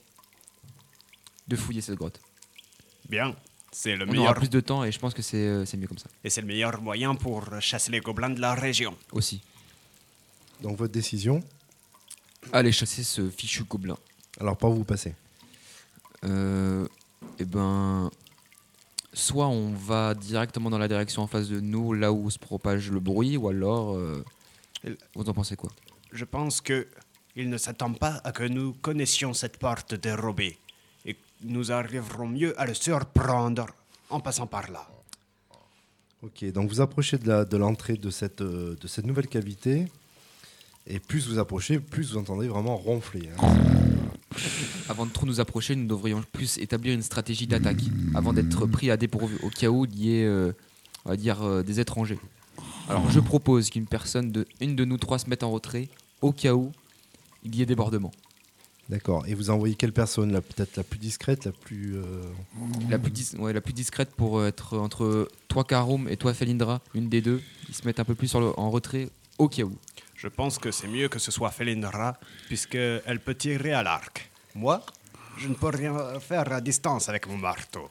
de 1.48 1.56
fouiller 1.56 1.80
cette 1.82 1.96
grotte. 1.96 2.20
Bien. 3.08 3.34
C'est 3.72 3.96
le 3.96 4.04
On 4.04 4.08
aura 4.08 4.16
meilleur 4.16 4.34
plus 4.34 4.50
de 4.50 4.60
temps 4.60 4.84
et 4.84 4.92
je 4.92 4.98
pense 5.00 5.14
que 5.14 5.22
c'est 5.22 5.36
euh, 5.36 5.64
c'est 5.64 5.76
mieux 5.76 5.88
comme 5.88 5.98
ça 5.98 6.06
et 6.22 6.30
c'est 6.30 6.40
le 6.42 6.46
meilleur 6.46 6.80
moyen 6.80 7.16
pour 7.16 7.60
chasser 7.60 7.90
les 7.90 7.98
gobelins 8.00 8.30
de 8.30 8.40
la 8.40 8.54
région. 8.54 8.96
aussi. 9.12 9.42
Donc 10.60 10.76
votre 10.78 10.92
décision, 10.92 11.42
Allez 12.52 12.70
chasser 12.72 13.02
ce 13.02 13.28
fichu 13.30 13.64
gobelin. 13.64 13.96
alors 14.40 14.56
par 14.56 14.70
où 14.70 14.74
vous 14.76 14.84
passez 14.84 15.14
Euh, 16.24 16.86
eh 17.38 17.44
ben, 17.44 18.10
soit 19.12 19.48
on 19.48 19.72
va 19.74 20.14
directement 20.14 20.70
dans 20.70 20.78
la 20.78 20.88
direction 20.88 21.22
en 21.22 21.26
face 21.26 21.48
de 21.48 21.60
nous, 21.60 21.92
là 21.92 22.12
où 22.12 22.30
se 22.30 22.38
propage 22.38 22.90
le 22.90 23.00
bruit, 23.00 23.36
ou 23.36 23.48
alors, 23.48 23.94
euh, 23.96 24.24
vous 25.14 25.28
en 25.28 25.34
pensez 25.34 25.56
quoi? 25.56 25.70
Je 26.12 26.24
pense 26.24 26.60
que 26.60 26.86
il 27.36 27.50
ne 27.50 27.58
s'attend 27.58 27.92
pas 27.92 28.20
à 28.24 28.30
que 28.32 28.44
nous 28.44 28.72
connaissions 28.74 29.34
cette 29.34 29.58
porte 29.58 29.94
dérobée 29.94 30.56
nous 31.44 31.72
arriverons 31.72 32.26
mieux 32.28 32.58
à 32.60 32.66
le 32.66 32.74
surprendre 32.74 33.66
en 34.10 34.20
passant 34.20 34.46
par 34.46 34.70
là. 34.70 34.86
Ok, 36.22 36.44
donc 36.52 36.70
vous 36.70 36.80
approchez 36.80 37.18
de 37.18 37.28
la- 37.28 37.44
de 37.44 37.56
l'entrée 37.56 37.96
de, 37.96 38.10
cette, 38.10 38.40
euh, 38.40 38.76
de 38.80 38.86
cette 38.88 39.04
nouvelle 39.04 39.26
cavité. 39.28 39.86
Et 40.86 40.98
plus 40.98 41.28
vous 41.28 41.38
approchez, 41.38 41.78
plus 41.80 42.12
vous 42.12 42.18
entendez 42.18 42.48
vraiment 42.48 42.76
ronfler. 42.76 43.28
hein. 43.38 43.54
Avant 44.88 45.06
de 45.06 45.12
trop 45.12 45.26
nous 45.26 45.40
approcher, 45.40 45.76
nous 45.76 45.86
devrions 45.86 46.22
plus 46.32 46.58
établir 46.58 46.92
une 46.94 47.02
stratégie 47.02 47.46
d'attaque 47.46 47.80
avant 48.14 48.32
d'être 48.32 48.66
pris 48.66 48.90
à 48.90 48.96
dépourvu 48.96 49.36
au 49.42 49.48
cas 49.50 49.68
où 49.68 49.84
il 49.86 49.94
y 49.98 50.16
ait, 50.16 50.24
euh, 50.24 50.52
on 51.04 51.10
va 51.10 51.16
dire, 51.16 51.42
euh, 51.42 51.62
des 51.62 51.78
étrangers. 51.80 52.18
Alors 52.88 53.08
je 53.10 53.20
propose 53.20 53.70
qu'une 53.70 53.86
personne 53.86 54.30
de 54.32 54.44
une 54.60 54.74
de 54.76 54.84
nous 54.84 54.98
trois 54.98 55.18
se 55.18 55.30
mette 55.30 55.42
en 55.42 55.50
retrait 55.52 55.88
au 56.20 56.32
cas 56.32 56.52
où 56.54 56.72
il 57.44 57.54
y 57.54 57.62
ait 57.62 57.66
débordement. 57.66 58.10
D'accord. 58.90 59.24
Et 59.26 59.34
vous 59.34 59.48
envoyez 59.50 59.74
quelle 59.74 59.92
personne 59.92 60.30
la- 60.32 60.42
Peut-être 60.42 60.76
la 60.76 60.82
plus 60.84 60.98
discrète, 60.98 61.46
la 61.46 61.52
plus. 61.52 61.96
euh, 61.96 62.02
La 62.90 62.98
plus, 62.98 63.10
dis- 63.10 63.36
ouais, 63.38 63.52
la 63.52 63.60
plus 63.62 63.72
discrète 63.72 64.10
pour 64.10 64.38
euh, 64.38 64.48
être 64.48 64.76
entre 64.78 65.28
toi 65.48 65.64
Karoum 65.64 66.06
et 66.08 66.16
toi 66.18 66.34
Felindra, 66.34 66.80
une 66.94 67.08
des 67.08 67.22
deux, 67.22 67.40
qui 67.66 67.72
se 67.72 67.86
mettent 67.86 68.00
un 68.00 68.04
peu 68.04 68.14
plus 68.14 68.28
sur 68.28 68.40
le- 68.40 68.58
en 68.58 68.70
retrait 68.70 69.08
au 69.38 69.48
cas 69.48 69.62
où. 69.62 69.76
Je 70.16 70.28
pense 70.28 70.58
que 70.58 70.70
c'est 70.70 70.86
mieux 70.88 71.08
que 71.08 71.18
ce 71.18 71.30
soit 71.30 71.50
Felindra, 71.50 72.18
puisqu'elle 72.46 73.20
peut 73.24 73.34
tirer 73.34 73.72
à 73.72 73.82
l'arc. 73.82 74.30
Moi, 74.54 74.84
je 75.38 75.48
ne 75.48 75.54
peux 75.54 75.68
rien 75.68 76.20
faire 76.20 76.52
à 76.52 76.60
distance 76.60 77.08
avec 77.08 77.26
mon 77.26 77.36
marteau. 77.38 77.88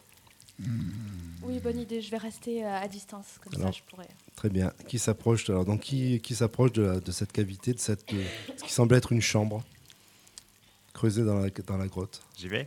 Oui, 1.41 1.59
bonne 1.59 1.79
idée. 1.79 2.01
Je 2.01 2.09
vais 2.11 2.17
rester 2.17 2.63
euh, 2.63 2.79
à 2.81 2.87
distance. 2.87 3.25
Comme 3.43 3.53
Alors. 3.61 3.73
ça, 3.73 3.79
je 3.83 3.89
pourrais. 3.91 4.07
Très 4.35 4.49
bien. 4.49 4.71
Qui 4.87 4.97
s'approche 4.99 5.49
alors 5.49 5.65
Donc 5.65 5.81
qui, 5.81 6.19
qui 6.21 6.35
s'approche 6.35 6.71
de, 6.73 7.01
cette 7.11 7.31
cavité, 7.31 7.73
de 7.73 7.79
cette, 7.79 8.13
euh, 8.13 8.23
ce 8.57 8.63
qui 8.63 8.71
semble 8.71 8.95
être 8.95 9.11
une 9.11 9.21
chambre? 9.21 9.63
Creusée 10.93 11.23
dans 11.23 11.39
la, 11.39 11.49
dans 11.49 11.77
la 11.77 11.87
grotte. 11.87 12.21
J'y 12.37 12.47
vais 12.47 12.65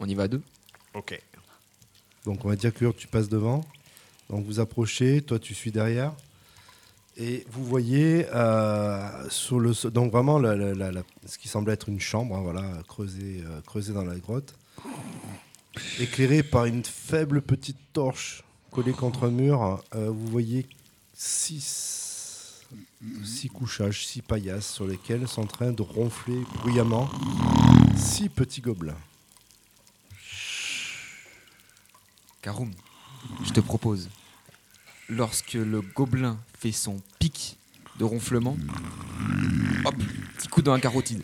On 0.00 0.06
y 0.08 0.14
va 0.14 0.24
à 0.24 0.28
deux 0.28 0.42
Ok. 0.94 1.20
Donc 2.24 2.44
on 2.44 2.48
va 2.48 2.56
dire 2.56 2.74
que 2.74 2.90
tu 2.92 3.06
passes 3.06 3.28
devant. 3.28 3.64
Donc 4.28 4.44
vous 4.44 4.60
approchez, 4.60 5.22
toi 5.22 5.38
tu 5.38 5.54
suis 5.54 5.70
derrière. 5.72 6.12
Et 7.16 7.44
vous 7.50 7.64
voyez 7.64 8.26
euh, 8.32 9.28
sur 9.28 9.58
le 9.60 9.72
so- 9.74 9.90
donc 9.90 10.10
vraiment 10.12 10.38
la- 10.38 10.56
la- 10.56 10.74
la- 10.74 10.92
la- 10.92 11.02
ce 11.26 11.38
qui 11.38 11.48
semble 11.48 11.70
être 11.70 11.88
une 11.88 12.00
chambre, 12.00 12.36
hein, 12.36 12.40
voilà, 12.40 12.62
creusée, 12.88 13.42
euh, 13.44 13.60
creusée 13.62 13.92
dans 13.92 14.04
la 14.04 14.16
grotte, 14.16 14.54
éclairée 15.98 16.42
par 16.42 16.64
une 16.66 16.84
faible 16.84 17.42
petite 17.42 17.76
torche 17.92 18.42
collée 18.70 18.92
contre 18.92 19.24
un 19.24 19.30
mur. 19.30 19.82
euh, 19.94 20.08
vous 20.10 20.26
voyez 20.28 20.66
six, 21.14 21.60
six 23.24 23.48
couchages, 23.48 24.06
six 24.06 24.22
paillasses 24.22 24.72
sur 24.72 24.86
lesquelles 24.86 25.26
sont 25.26 25.42
en 25.42 25.46
train 25.46 25.72
de 25.72 25.82
ronfler 25.82 26.42
bruyamment 26.56 27.10
six 27.96 28.28
petits 28.28 28.60
gobelins. 28.60 28.96
Karoum, 32.42 32.72
je 33.44 33.52
te 33.52 33.60
propose, 33.60 34.08
lorsque 35.08 35.54
le 35.54 35.80
gobelin 35.82 36.38
fait 36.58 36.72
son 36.72 37.00
pic 37.18 37.56
de 37.98 38.04
ronflement, 38.04 38.56
hop, 39.84 39.94
petit 40.36 40.48
coup 40.48 40.62
dans 40.62 40.72
la 40.72 40.80
carotide. 40.80 41.22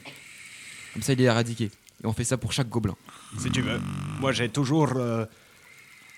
Comme 0.92 1.02
ça, 1.02 1.14
il 1.14 1.20
est 1.20 1.24
éradiqué. 1.24 1.70
Et 2.02 2.06
on 2.06 2.12
fait 2.12 2.24
ça 2.24 2.36
pour 2.36 2.52
chaque 2.52 2.68
gobelin. 2.68 2.96
Si 3.38 3.50
tu 3.50 3.62
veux. 3.62 3.80
Moi, 4.20 4.32
j'ai 4.32 4.50
toujours. 4.50 4.92
euh, 4.96 5.24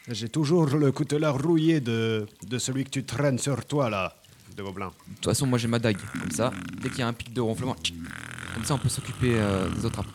j'ai 0.08 0.28
toujours 0.28 0.66
le 0.66 0.90
coutelas 0.90 1.32
rouillé 1.32 1.80
de, 1.80 2.26
de 2.46 2.58
celui 2.58 2.84
que 2.84 2.90
tu 2.90 3.04
traînes 3.04 3.38
sur 3.38 3.64
toi, 3.66 3.90
là, 3.90 4.17
de 4.56 4.62
Gobelin. 4.62 4.88
De 5.08 5.14
toute 5.16 5.24
façon, 5.26 5.46
moi 5.46 5.58
j'ai 5.58 5.68
ma 5.68 5.78
dague. 5.78 5.96
Comme 6.20 6.30
ça, 6.30 6.52
dès 6.82 6.88
qu'il 6.90 7.00
y 7.00 7.02
a 7.02 7.08
un 7.08 7.12
pic 7.12 7.32
de 7.32 7.40
ronflement, 7.40 7.76
comme 8.54 8.64
ça, 8.64 8.74
on 8.74 8.78
peut 8.78 8.88
s'occuper 8.88 9.34
euh, 9.36 9.68
des 9.70 9.84
autres 9.84 10.00
après. 10.00 10.12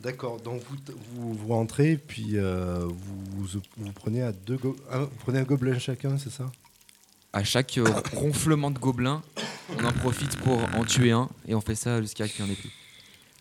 D'accord, 0.00 0.40
donc 0.40 0.62
vous, 0.70 0.76
vous, 1.14 1.34
vous 1.34 1.48
rentrez, 1.48 1.96
puis 1.98 2.38
euh, 2.38 2.86
vous, 2.88 3.60
vous, 3.76 3.92
prenez 3.92 4.22
à 4.22 4.32
deux 4.32 4.56
go- 4.56 4.76
un- 4.90 5.00
vous 5.00 5.10
prenez 5.18 5.38
un 5.40 5.42
gobelin 5.42 5.78
chacun, 5.78 6.16
c'est 6.16 6.30
ça? 6.32 6.50
À 7.34 7.44
chaque 7.44 7.76
euh, 7.76 7.84
ronflement 8.14 8.70
de 8.70 8.78
gobelin, 8.78 9.22
on 9.78 9.84
en 9.84 9.92
profite 9.92 10.36
pour 10.38 10.58
en 10.74 10.84
tuer 10.84 11.10
un 11.12 11.28
et 11.46 11.54
on 11.54 11.60
fait 11.60 11.74
ça 11.74 12.00
jusqu'à 12.00 12.26
ce 12.26 12.32
qu'il 12.32 12.44
n'y 12.44 12.50
en 12.50 12.54
ait 12.54 12.56
plus. 12.56 12.70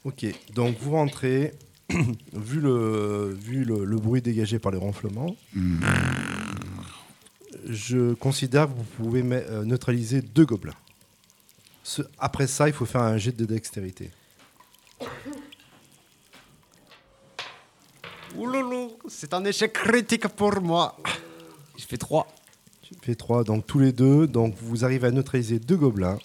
Ok, 0.04 0.26
donc 0.54 0.76
vous 0.82 0.92
rentrez, 0.92 1.54
vu, 2.34 2.60
le, 2.60 3.34
vu 3.40 3.64
le, 3.64 3.86
le 3.86 3.98
bruit 3.98 4.22
dégagé 4.22 4.60
par 4.60 4.74
les 4.74 4.78
ronflements, 4.78 5.36
je 7.70 8.14
considère 8.16 8.68
que 8.68 8.74
vous 8.74 8.84
pouvez 8.84 9.24
euh, 9.24 9.64
neutraliser 9.64 10.22
deux 10.22 10.46
gobelins. 10.46 10.74
Ce- 11.84 12.02
après 12.18 12.48
ça, 12.48 12.68
il 12.68 12.74
faut 12.74 12.86
faire 12.86 13.02
un 13.02 13.18
jet 13.18 13.32
de 13.32 13.46
dextérité. 13.46 14.10
Ouloulou, 18.36 18.92
c'est 19.08 19.34
un 19.34 19.44
échec 19.46 19.74
critique 19.74 20.28
pour 20.30 20.62
moi. 20.62 20.98
Je 21.78 21.86
fais 21.86 21.98
3. 21.98 22.28
Tu 22.82 22.94
fais 23.02 23.14
trois, 23.16 23.44
donc 23.44 23.68
tous 23.68 23.78
les 23.78 23.92
deux, 23.92 24.26
donc 24.26 24.56
vous 24.62 24.84
arrivez 24.84 25.08
à 25.08 25.12
neutraliser 25.12 25.60
deux 25.60 25.78
gobelins. 25.78 26.18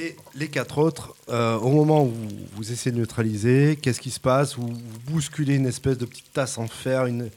Et 0.00 0.14
les 0.36 0.46
quatre 0.48 0.78
autres, 0.78 1.16
euh, 1.28 1.56
au 1.58 1.70
moment 1.70 2.04
où 2.04 2.10
vous, 2.10 2.28
vous 2.52 2.72
essayez 2.72 2.92
de 2.92 2.98
neutraliser, 3.00 3.76
qu'est-ce 3.82 4.00
qui 4.00 4.12
se 4.12 4.20
passe 4.20 4.54
vous, 4.54 4.68
vous 4.68 4.98
bousculez 5.12 5.56
une 5.56 5.66
espèce 5.66 5.98
de 5.98 6.04
petite 6.06 6.32
tasse 6.32 6.56
en 6.56 6.68
fer. 6.68 7.06
Une, 7.06 7.30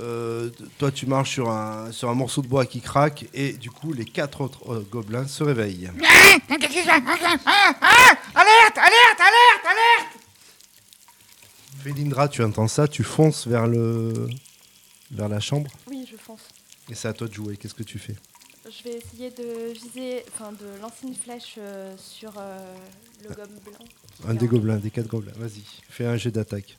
euh, 0.00 0.48
toi, 0.78 0.90
tu 0.90 1.04
marches 1.04 1.32
sur 1.32 1.50
un, 1.50 1.92
sur 1.92 2.08
un 2.08 2.14
morceau 2.14 2.40
de 2.40 2.46
bois 2.48 2.64
qui 2.64 2.80
craque, 2.80 3.26
et 3.34 3.52
du 3.52 3.70
coup, 3.70 3.92
les 3.92 4.06
quatre 4.06 4.40
autres 4.40 4.72
euh, 4.72 4.86
gobelins 4.90 5.26
se 5.28 5.44
réveillent. 5.44 5.90
Félindra, 11.82 12.28
tu 12.28 12.42
entends 12.42 12.68
ça, 12.68 12.88
tu 12.88 13.02
fonces 13.02 13.46
vers, 13.46 13.66
le, 13.66 14.26
vers 15.10 15.28
la 15.28 15.40
chambre, 15.40 15.70
Oui, 15.86 16.08
je 16.10 16.16
fonce. 16.16 16.40
et 16.88 16.94
c'est 16.94 17.08
à 17.08 17.12
toi 17.12 17.28
de 17.28 17.34
jouer. 17.34 17.56
Qu'est-ce 17.56 17.74
que 17.74 17.82
tu 17.82 17.98
fais? 17.98 18.16
Je 18.66 18.82
vais 18.82 18.94
essayer 18.96 19.30
de 19.30 19.72
viser, 19.72 20.24
enfin 20.32 20.52
de 20.52 20.80
lancer 20.80 21.06
une 21.06 21.14
flèche 21.14 21.56
euh, 21.58 21.94
sur 21.98 22.32
euh, 22.38 22.58
le 23.22 23.34
gomme 23.34 23.58
blanc. 23.64 23.84
Un 24.26 24.34
des 24.34 24.46
gobelins, 24.46 24.76
des 24.76 24.90
quatre 24.90 25.06
gobelins. 25.08 25.32
Vas-y, 25.36 25.62
fais 25.90 26.06
un 26.06 26.16
jet 26.16 26.30
d'attaque. 26.30 26.78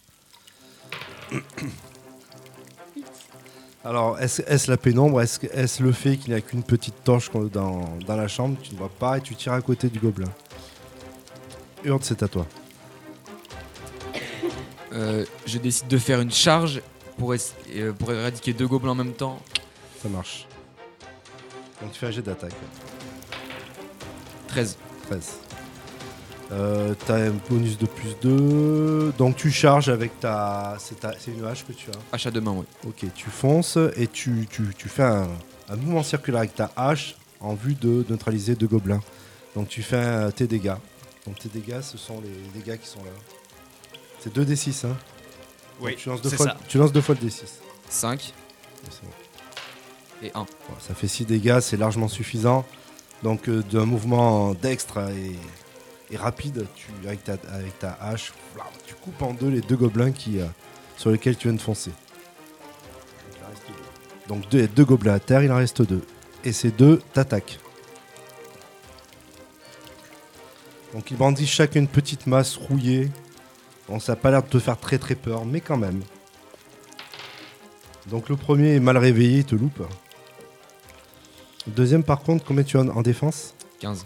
Alors, 3.84 4.20
est-ce 4.20 4.42
est-ce 4.48 4.72
la 4.72 4.78
pénombre? 4.78 5.22
Est-ce 5.22 5.38
que- 5.40 5.48
est-ce 5.48 5.84
le 5.84 5.92
fait 5.92 6.18
qu'il 6.18 6.30
n'y 6.32 6.36
a 6.36 6.42
qu'une 6.42 6.64
petite 6.64 7.04
torche 7.04 7.30
qu'on- 7.30 7.44
dans, 7.44 7.98
dans 8.08 8.16
la 8.16 8.28
chambre? 8.28 8.58
Tu 8.64 8.74
ne 8.74 8.78
vois 8.80 8.90
pas 8.90 9.20
et 9.20 9.22
tu 9.22 9.36
tires 9.36 9.54
à 9.54 9.62
côté 9.62 9.90
du 9.90 10.00
gobelin. 10.00 10.32
Hurde, 11.84 12.04
c'est 12.04 12.24
à 12.24 12.28
toi. 12.28 12.48
Euh, 14.94 15.26
je 15.46 15.58
décide 15.58 15.88
de 15.90 15.98
faire 15.98 16.22
une 16.22 16.32
charge 16.32 16.82
pour, 17.18 17.36
es- 17.36 17.40
euh, 17.76 17.92
pour 17.92 18.14
éradiquer 18.14 18.54
deux 18.54 18.66
gobelins 18.68 18.92
en 18.92 18.96
même 18.96 19.12
temps. 19.14 19.42
Ça 20.02 20.08
marche. 20.08 20.48
Donc 21.86 21.94
tu 21.94 22.00
fais 22.00 22.08
un 22.08 22.12
jet 22.12 22.22
d'attaque. 22.24 22.54
13. 24.48 24.76
13. 25.08 25.30
Euh, 26.52 26.94
T'as 27.06 27.16
un 27.28 27.32
bonus 27.50 27.78
de 27.78 27.86
plus 27.86 28.16
2. 28.24 29.14
Donc 29.20 29.36
tu 29.36 29.52
charges 29.52 29.90
avec 29.90 30.20
ta. 30.20 30.76
C'est 30.80 31.00
ta- 31.00 31.14
c'est 31.20 31.30
une 31.32 31.46
hache 31.46 31.64
que 31.66 31.74
tu 31.74 31.90
as. 31.92 32.16
Achat 32.16 32.32
de 32.32 32.40
main, 32.40 32.52
ouais. 32.54 32.66
Ok, 32.88 33.06
tu 33.14 33.30
fonces 33.30 33.78
et 33.96 34.08
tu, 34.08 34.48
tu- 34.50 34.74
tu 34.76 34.90
fais 34.90 35.04
un, 35.04 35.28
un 35.70 35.76
mouvement 35.76 36.02
circulaire 36.04 36.40
avec 36.40 36.56
ta 36.56 36.72
hache 36.76 37.16
en 37.40 37.54
vue 37.54 37.76
de 37.76 38.04
neutraliser 38.10 38.56
deux 38.56 38.68
gobelins. 38.68 39.02
Donc 39.56 39.68
tu 39.70 39.84
fais 39.84 39.98
un- 39.98 40.32
tes 40.32 40.48
dégâts. 40.48 40.74
Donc 41.28 41.38
tes 41.38 41.50
dégâts, 41.50 41.82
ce 41.82 41.98
sont 42.00 42.20
les 42.22 42.60
dégâts 42.60 42.80
qui 42.80 42.88
sont 42.88 43.04
là. 43.04 43.12
C'est 44.20 44.36
2d6, 44.36 44.86
hein 44.88 44.96
Oui, 45.82 45.92
Donc, 45.92 46.00
tu, 46.00 46.10
lances 46.10 46.22
deux 46.24 46.30
c'est 46.30 46.36
fois, 46.38 46.46
ça. 46.48 46.58
tu 46.68 46.78
lances 46.80 46.92
deux 46.92 47.02
fois 47.02 47.14
le 47.22 47.28
d6. 47.28 47.44
5 47.90 48.34
C'est 48.90 49.04
bon. 49.04 49.10
Et 50.22 50.32
1. 50.34 50.40
Bon, 50.40 50.48
ça 50.80 50.94
fait 50.94 51.08
6 51.08 51.26
dégâts, 51.26 51.60
c'est 51.60 51.78
largement 51.78 52.08
suffisant. 52.08 52.66
Donc 53.24 53.50
euh, 53.50 53.64
d'un 53.64 53.86
mouvement 53.86 54.54
dextre 54.54 55.00
et, 56.12 56.18
rapide, 56.18 56.66
tu, 56.76 56.88
avec, 57.08 57.24
ta, 57.24 57.98
hache, 58.00 58.32
tu 58.86 58.94
coupes 58.96 59.22
en 59.22 59.34
deux 59.34 59.50
les 59.50 59.62
deux 59.62 59.76
gobelins 59.76 60.12
euh, 60.28 60.46
sur 60.98 61.12
lesquels 61.12 61.36
tu 61.36 61.48
viens 61.48 61.58
de 61.58 61.62
foncer. 61.62 61.92
Donc, 64.28 64.48
deux. 64.50 64.68
Deux, 64.68 64.86
gobelins 64.86 65.14
à 65.14 65.20
terre, 65.20 65.44
il 65.44 65.52
en 65.52 65.58
reste 65.58 65.82
deux. 65.82 66.02
Et 66.44 66.52
ces 66.52 66.72
deux 66.72 67.02
t'attaquent. 67.14 67.60
Donc 70.94 71.12
ils 71.12 71.18
bandissent 71.18 71.50
chacun 71.50 71.82
une 71.82 71.90
petite 71.90 72.26
masse 72.26 72.56
rouillée. 72.56 73.12
Bon, 73.90 74.00
ça 74.00 74.14
n'a 74.14 74.16
pas 74.16 74.32
l'air 74.32 74.42
de 74.42 74.48
te 74.48 74.60
faire 74.60 74.80
très 74.80 74.98
très 74.98 75.16
peur, 75.16 75.46
mais 75.46 75.60
quand 75.60 75.76
même. 75.76 76.02
Donc 78.08 78.30
le 78.30 78.38
premier 78.38 78.76
est 78.76 78.80
mal 78.80 78.98
réveillé, 78.98 79.40
il 79.40 79.46
te 79.46 79.56
loupe. 79.56 79.84
Deuxième, 81.68 82.04
par 82.04 82.20
contre, 82.22 82.44
combien 82.46 82.64
tu 82.64 82.78
as 82.78 82.82
en- 82.82 82.90
en 82.90 83.02
défense? 83.02 83.54
15. 83.80 84.06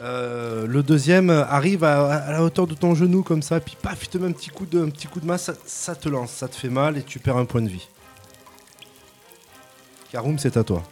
Euh, 0.00 0.66
le 0.66 0.82
deuxième 0.84 1.30
arrive 1.30 1.82
à, 1.82 2.12
à 2.14 2.32
la 2.32 2.42
hauteur 2.42 2.66
de 2.68 2.74
ton 2.74 2.94
genou 2.94 3.22
comme 3.24 3.42
ça, 3.42 3.58
puis 3.58 3.76
paf, 3.80 4.04
il 4.04 4.08
te 4.08 4.18
met 4.18 4.28
un 4.28 4.32
petit 4.32 4.50
coup 4.50 4.64
de, 4.64 4.80
un 4.84 4.90
petit 4.90 5.08
coup 5.08 5.18
de 5.18 5.26
masse, 5.26 5.44
ça, 5.44 5.54
ça 5.66 5.96
te 5.96 6.08
lance, 6.08 6.30
ça 6.30 6.46
te 6.46 6.54
fait 6.54 6.68
mal 6.68 6.96
et 6.98 7.02
tu 7.02 7.18
perds 7.18 7.36
un 7.36 7.44
point 7.44 7.62
de 7.62 7.68
vie. 7.68 7.88
Karoum, 10.12 10.38
c'est 10.38 10.56
à 10.56 10.62
toi. 10.62 10.84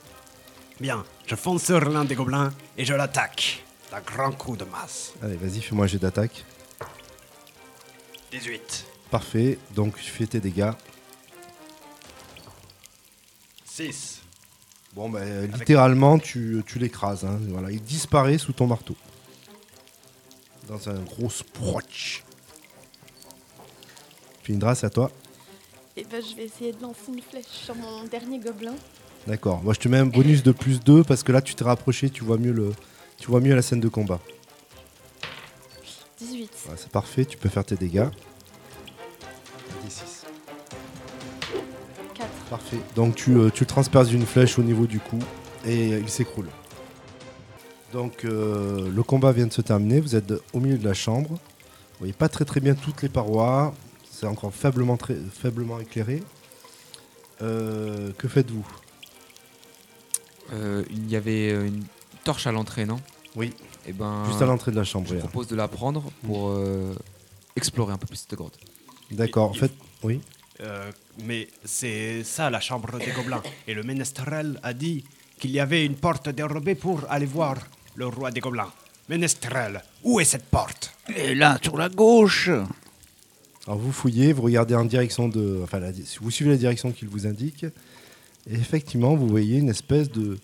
Bien, 0.81 1.05
je 1.27 1.37
fonce 1.37 1.63
sur 1.65 1.81
l'un 1.89 2.05
des 2.05 2.17
gobelins 2.17 2.53
et 2.77 2.85
je 2.85 2.95
l'attaque 2.95 3.63
d'un 3.93 4.01
grand 4.01 4.33
coup 4.33 4.57
de 4.57 4.65
masse. 4.65 5.13
Allez, 5.23 5.37
vas-y, 5.37 5.61
fais-moi 5.61 5.85
un 5.85 5.89
jet 5.89 5.99
d'attaque. 5.99 6.45
18. 8.33 8.87
Parfait, 9.11 9.59
donc 9.75 9.97
tu 9.97 10.11
fais 10.11 10.27
tes 10.27 10.41
dégâts. 10.41 10.73
6. 13.77 14.23
Bon, 14.95 15.11
bah, 15.11 15.21
littéralement, 15.53 16.19
tu, 16.19 16.63
tu 16.67 16.79
l'écrases. 16.79 17.25
hein. 17.25 17.39
Voilà, 17.49 17.71
il 17.71 17.83
disparaît 17.83 18.39
sous 18.39 18.53
ton 18.55 18.67
marteau. 18.67 18.97
Dans 20.67 20.89
un 20.89 20.99
gros 21.03 21.29
sproch. 21.29 22.25
Findra, 24.43 24.75
c'est 24.75 24.87
à 24.87 24.91
toi. 24.91 25.11
Et 25.95 26.05
ben, 26.05 26.23
je 26.23 26.35
vais 26.37 26.45
essayer 26.45 26.73
de 26.73 26.81
lancer 26.81 27.09
une 27.09 27.21
flèche 27.21 27.45
sur 27.47 27.75
mon 27.75 28.05
dernier 28.05 28.39
gobelin. 28.39 28.75
D'accord. 29.27 29.63
Moi, 29.63 29.75
je 29.75 29.81
te 29.81 29.89
mets 29.89 29.99
un 29.99 30.07
bonus 30.07 30.43
de 30.43 30.53
plus 30.53 30.81
2 30.81 31.05
parce 31.05 31.23
que 31.23 31.33
là, 31.33 31.43
tu 31.43 31.55
t'es 31.55 31.65
rapproché, 31.65 32.09
tu 32.09 32.25
vois 32.25 32.39
mieux 32.39 32.53
le, 32.53 32.73
tu 33.19 33.27
vois 33.27 33.41
mieux 33.41 33.55
la 33.55 33.63
scène 33.63 33.81
de 33.81 33.89
combat. 33.89 34.21
18. 36.19 36.51
Voilà, 36.65 36.81
c'est 36.81 36.91
parfait, 36.91 37.27
tu 37.27 37.37
peux 37.37 37.51
faire 37.51 37.65
tes 37.65 37.77
dégâts. 37.77 38.09
Parfait. 42.51 42.79
Donc 42.95 43.17
tu, 43.17 43.37
euh, 43.37 43.51
tu 43.51 43.65
le 43.65 43.67
transperces 43.67 44.09
d'une 44.09 44.25
flèche 44.27 44.59
au 44.59 44.63
niveau 44.63 44.87
du 44.87 45.01
cou 45.01 45.19
et 45.65 45.89
il 45.89 46.09
s'écroule. 46.09 46.49
Donc 47.93 48.25
euh, 48.25 48.91
le 48.91 49.03
combat 49.03 49.33
vient 49.33 49.47
de 49.47 49.53
se 49.53 49.63
terminer. 49.63 50.01
Vous 50.01 50.15
êtes 50.15 50.33
au 50.53 50.61
milieu 50.61 50.79
de 50.79 50.85
la 50.85 50.95
chambre. 50.95 51.31
Vous 51.31 51.99
voyez 52.01 52.13
pas 52.13 52.29
très 52.29 52.45
très 52.45 52.61
bien 52.61 52.75
toutes 52.75 53.03
les 53.03 53.09
parois. 53.09 53.75
C'est 54.11 54.27
encore 54.27 54.53
faiblement, 54.55 54.97
très, 54.97 55.17
faiblement 55.33 55.81
éclairé. 55.81 56.23
Euh, 57.43 58.13
que 58.17 58.29
faites-vous? 58.29 58.67
Euh, 60.53 60.85
il 60.91 61.11
y 61.11 61.17
avait 61.17 61.51
une 61.51 61.85
torche 62.25 62.47
à 62.47 62.53
l'entrée, 62.53 62.87
non? 62.87 63.01
Oui. 63.35 63.53
Et 63.87 63.93
ben, 63.93 64.25
Juste 64.27 64.43
à 64.43 64.47
l'entrée 64.47 64.71
de 64.71 64.77
la 64.77 64.85
chambre. 64.85 65.07
je 65.09 65.15
oui. 65.15 65.19
propose 65.21 65.49
de 65.49 65.57
la 65.57 65.69
prendre 65.69 66.05
pour 66.25 66.49
euh, 66.51 66.95
explorer 67.57 67.93
un 67.93 67.99
peu 67.99 68.07
plus 68.07 68.17
cette 68.17 68.35
grotte. 68.35 68.59
D'accord. 69.11 69.51
En 69.51 69.55
fait, 69.55 69.73
oui. 70.03 70.21
Euh, 70.61 70.91
mais 71.25 71.49
c'est 71.65 72.25
ça 72.25 72.49
la 72.51 72.61
chambre 72.61 72.99
des 72.99 73.11
gobelins. 73.13 73.43
Et 73.67 73.75
le 73.75 73.83
ménestrel 73.83 74.59
a 74.63 74.73
dit 74.73 75.05
qu'il 75.39 75.51
y 75.51 75.61
avait 75.61 75.85
une 75.85 75.97
porte 75.97 76.29
dérobée 76.31 76.75
pour 76.75 77.03
aller 77.11 77.27
voir 77.27 77.57
le 77.95 78.07
roi 78.07 78.31
des 78.31 78.41
gobelins. 78.41 78.73
Ménestrel, 79.09 79.83
où 80.03 80.19
est 80.19 80.25
cette 80.25 80.47
porte? 80.47 80.93
Et 81.15 81.35
là, 81.35 81.59
sur 81.63 81.77
la 81.77 81.89
gauche. 81.89 82.49
Alors 83.67 83.79
vous 83.79 83.93
fouillez, 83.93 84.33
vous 84.33 84.43
regardez 84.43 84.75
en 84.75 84.85
direction 84.85 85.29
de, 85.29 85.61
enfin, 85.63 85.79
la- 85.81 85.93
vous 86.21 86.31
suivez 86.31 86.51
la 86.51 86.57
direction 86.57 86.91
qu'il 86.93 87.09
vous 87.09 87.27
indique, 87.27 87.65
et 87.65 88.55
effectivement, 88.55 89.15
vous 89.17 89.29
voyez 89.29 89.59
une 89.59 89.69
espèce 89.71 90.11
de 90.11 90.39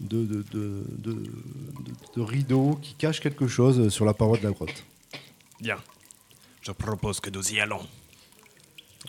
de, 0.00 0.24
de, 0.24 0.42
de, 0.52 0.84
de- 0.98 1.12
de- 1.14 1.92
de 2.16 2.20
rideau 2.20 2.78
qui 2.82 2.94
cache 2.94 3.20
quelque 3.20 3.46
chose 3.46 3.88
sur 3.90 4.04
la 4.04 4.12
paroi 4.12 4.36
de 4.38 4.42
la 4.42 4.50
grotte. 4.50 4.84
Bien. 5.60 5.76
Je 6.62 6.72
propose 6.72 7.20
que 7.20 7.30
nous 7.30 7.52
y 7.52 7.60
allons. 7.60 7.80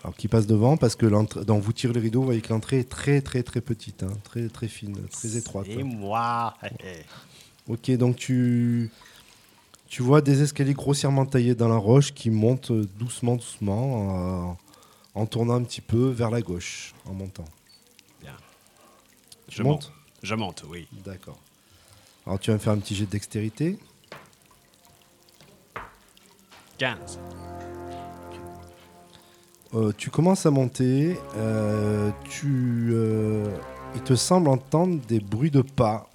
Alors 0.05 0.15
qui 0.15 0.27
passe 0.27 0.45
devant 0.45 0.77
parce 0.77 0.95
que 0.95 1.07
donc 1.07 1.63
vous 1.63 1.73
tirez 1.73 1.91
le 1.91 1.99
rideau, 1.99 2.19
vous 2.19 2.27
voyez 2.27 2.41
que 2.41 2.53
l'entrée 2.53 2.77
est 2.77 2.87
très 2.87 3.21
très 3.21 3.41
très 3.41 3.59
petite, 3.59 4.03
hein, 4.03 4.13
très 4.23 4.49
très 4.49 4.67
fine, 4.67 4.95
très 5.07 5.35
étroite. 5.35 5.65
Et 5.67 5.81
moi. 5.81 6.53
Ok, 7.67 7.89
donc 7.97 8.15
tu 8.15 8.91
tu 9.87 10.03
vois 10.03 10.21
des 10.21 10.43
escaliers 10.43 10.75
grossièrement 10.75 11.25
taillés 11.25 11.55
dans 11.55 11.67
la 11.67 11.77
roche 11.77 12.13
qui 12.13 12.29
montent 12.29 12.71
doucement 12.71 13.37
doucement 13.37 14.51
euh, 14.51 15.19
en 15.19 15.25
tournant 15.25 15.55
un 15.55 15.63
petit 15.63 15.81
peu 15.81 16.09
vers 16.09 16.29
la 16.29 16.41
gauche 16.41 16.93
en 17.05 17.13
montant. 17.13 17.45
Bien. 18.21 18.37
Tu 19.47 19.57
Je 19.57 19.63
monte. 19.63 19.91
Je 20.21 20.35
monte, 20.35 20.63
oui. 20.69 20.87
D'accord. 21.03 21.39
Alors 22.27 22.37
tu 22.37 22.51
vas 22.51 22.57
me 22.57 22.61
faire 22.61 22.73
un 22.73 22.77
petit 22.77 22.93
jet 22.93 23.07
de 23.07 23.09
dextérité. 23.09 23.79
15. 26.77 27.17
Euh, 29.75 29.91
tu 29.97 30.09
commences 30.09 30.45
à 30.45 30.51
monter. 30.51 31.17
euh, 31.35 32.09
tu, 32.29 32.91
euh, 32.93 33.45
il 33.93 34.01
te 34.01 34.15
semble 34.15 34.47
entendre 34.47 35.01
des 35.07 35.19
bruits 35.19 35.51
de 35.51 35.61
pas 35.61 36.09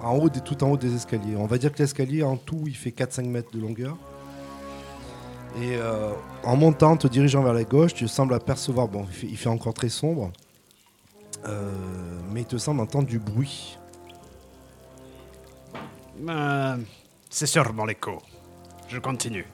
en 0.00 0.16
haut, 0.16 0.28
tout 0.28 0.62
en 0.62 0.70
haut 0.70 0.76
des 0.76 0.94
escaliers. 0.94 1.34
On 1.36 1.46
va 1.46 1.58
dire 1.58 1.72
que 1.72 1.80
l'escalier 1.80 2.22
en 2.22 2.36
tout, 2.36 2.62
il 2.66 2.76
fait 2.76 2.90
4-5 2.90 3.26
mètres 3.26 3.50
de 3.52 3.60
longueur. 3.60 3.96
Et 5.60 5.76
en 6.44 6.56
montant, 6.56 6.96
te 6.96 7.08
dirigeant 7.08 7.42
vers 7.42 7.52
la 7.52 7.64
gauche, 7.64 7.94
tu 7.94 8.06
sembles 8.06 8.34
apercevoir. 8.34 8.86
Bon, 8.86 9.04
il 9.08 9.12
fait, 9.12 9.26
il 9.26 9.36
fait 9.36 9.48
encore 9.48 9.74
très 9.74 9.88
sombre, 9.88 10.30
mais 12.32 12.42
il 12.42 12.46
te 12.46 12.58
semble 12.58 12.80
entendre 12.80 13.08
du 13.08 13.18
bruit. 13.18 13.76
C'est 17.28 17.46
sûrement 17.46 17.86
l'écho. 17.86 18.18
Je 18.86 18.98
continue. 19.00 19.46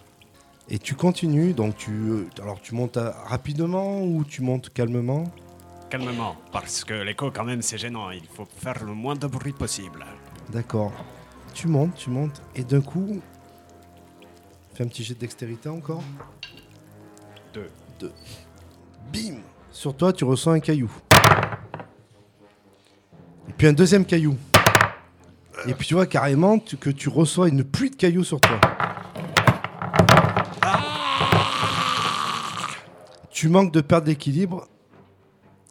Et 0.68 0.78
tu 0.78 0.94
continues, 0.94 1.52
donc 1.52 1.76
tu, 1.76 2.26
alors 2.40 2.60
tu 2.60 2.74
montes 2.74 2.96
à- 2.96 3.10
rapidement 3.26 4.02
ou 4.02 4.24
tu 4.24 4.42
montes 4.42 4.70
calmement? 4.72 5.24
Calmement, 5.90 6.36
parce 6.52 6.84
que 6.84 6.94
l'écho, 6.94 7.30
quand 7.30 7.44
même, 7.44 7.60
c'est 7.62 7.76
gênant. 7.78 8.10
Il 8.10 8.26
faut 8.26 8.46
faire 8.46 8.82
le 8.84 8.94
moins 8.94 9.14
de 9.14 9.26
bruit 9.26 9.52
possible. 9.52 10.04
D'accord. 10.50 10.92
Tu 11.52 11.68
montes, 11.68 11.94
tu 11.94 12.10
montes, 12.10 12.42
et 12.56 12.64
d'un 12.64 12.80
coup, 12.80 13.20
fais 14.74 14.84
un 14.84 14.88
petit 14.88 15.04
jet 15.04 15.14
de 15.14 15.20
dextérité 15.20 15.68
encore. 15.68 16.02
Deux. 17.52 17.70
Deux. 18.00 18.12
Bim 19.12 19.36
Sur 19.70 19.94
toi, 19.96 20.12
tu 20.12 20.24
reçois 20.24 20.54
un 20.54 20.60
caillou. 20.60 20.90
Et 23.48 23.52
puis 23.56 23.66
un 23.66 23.72
deuxième 23.72 24.04
caillou. 24.04 24.36
Et 25.66 25.74
puis 25.74 25.86
tu 25.86 25.94
vois 25.94 26.06
carrément 26.06 26.58
que 26.58 26.90
tu 26.90 27.08
reçois 27.08 27.48
une 27.48 27.62
pluie 27.62 27.90
de 27.90 27.96
cailloux 27.96 28.24
sur 28.24 28.40
toi. 28.40 28.58
Tu 33.34 33.48
manques 33.48 33.72
de 33.72 33.80
perdre 33.80 34.06
l'équilibre. 34.06 34.68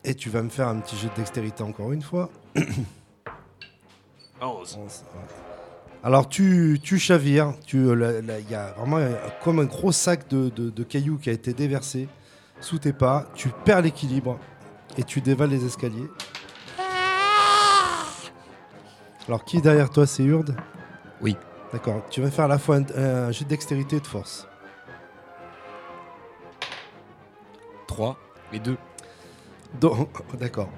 Et 0.03 0.13
tu 0.15 0.29
vas 0.29 0.41
me 0.43 0.49
faire 0.49 0.67
un 0.67 0.79
petit 0.79 0.97
jet 0.97 1.07
de 1.07 1.13
dextérité 1.15 1.63
encore 1.63 1.93
une 1.93 2.01
fois. 2.01 2.29
11. 4.41 4.77
Alors 6.03 6.27
tu, 6.27 6.77
tu 6.83 6.99
chavires, 6.99 7.53
tu, 7.65 7.77
euh, 7.77 8.21
il 8.45 8.51
y 8.51 8.55
a 8.55 8.73
vraiment 8.73 8.97
un- 8.97 9.13
comme 9.41 9.59
un 9.61 9.63
gros 9.63 9.93
sac 9.93 10.27
de, 10.27 10.49
de- 10.49 10.69
de 10.69 10.83
cailloux 10.83 11.17
qui 11.17 11.29
a 11.29 11.31
été 11.33 11.53
déversé 11.53 12.09
sous 12.59 12.77
tes 12.79 12.91
pas, 12.91 13.27
tu 13.35 13.47
perds 13.63 13.81
l'équilibre 13.83 14.37
et 14.97 15.03
tu 15.05 15.21
dévales 15.21 15.51
les 15.51 15.63
escaliers. 15.65 16.09
Alors 19.29 19.45
qui 19.45 19.55
est 19.57 19.61
derrière 19.61 19.89
toi 19.89 20.05
c'est 20.05 20.23
Urde? 20.23 20.57
Oui. 21.21 21.37
D'accord, 21.71 22.01
tu 22.09 22.19
vas 22.19 22.29
faire 22.29 22.45
à 22.45 22.49
la 22.49 22.59
fois 22.59 22.75
un, 22.75 22.83
un 22.97 23.31
jet 23.31 23.45
de 23.45 23.49
dextérité 23.49 23.95
et 23.95 24.01
de 24.01 24.07
force. 24.07 24.45
3 27.93 28.17
et 28.53 28.59
2. 28.59 28.75
Donc, 29.79 30.09
d'accord. 30.39 30.69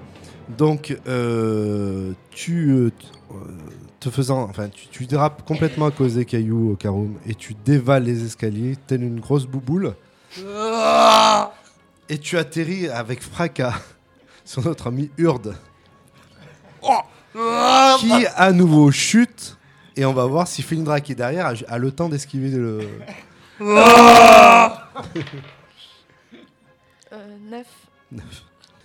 Donc, 0.48 0.96
euh, 1.08 2.12
tu 2.30 2.70
euh, 2.70 2.90
euh, 3.32 3.34
te 3.98 4.10
faisant, 4.10 4.42
enfin, 4.42 4.68
tu, 4.68 4.86
tu 4.88 5.06
dérapes 5.06 5.42
complètement 5.44 5.86
à 5.86 5.90
cause 5.90 6.14
des 6.14 6.24
cailloux, 6.24 6.72
au 6.72 6.76
Karoum, 6.76 7.16
et 7.26 7.34
tu 7.34 7.54
dévales 7.64 8.04
les 8.04 8.24
escaliers, 8.24 8.76
telle 8.86 9.02
une 9.02 9.18
grosse 9.18 9.46
bouboule. 9.46 9.94
Et 12.08 12.18
tu 12.18 12.38
atterris 12.38 12.88
avec 12.88 13.22
fracas 13.22 13.74
sur 14.44 14.64
notre 14.64 14.86
ami 14.88 15.10
Urde, 15.16 15.56
qui 17.98 18.26
à 18.36 18.52
nouveau 18.52 18.92
chute. 18.92 19.56
Et 19.98 20.04
on 20.04 20.12
va 20.12 20.26
voir 20.26 20.46
si 20.46 20.62
Felindra 20.62 21.00
qui 21.00 21.12
est 21.12 21.16
derrière 21.16 21.46
a, 21.46 21.54
a 21.68 21.78
le 21.78 21.90
temps 21.90 22.10
d'esquiver 22.10 22.50
le. 22.50 22.80
Euh, 27.52 27.62
9. 28.12 28.24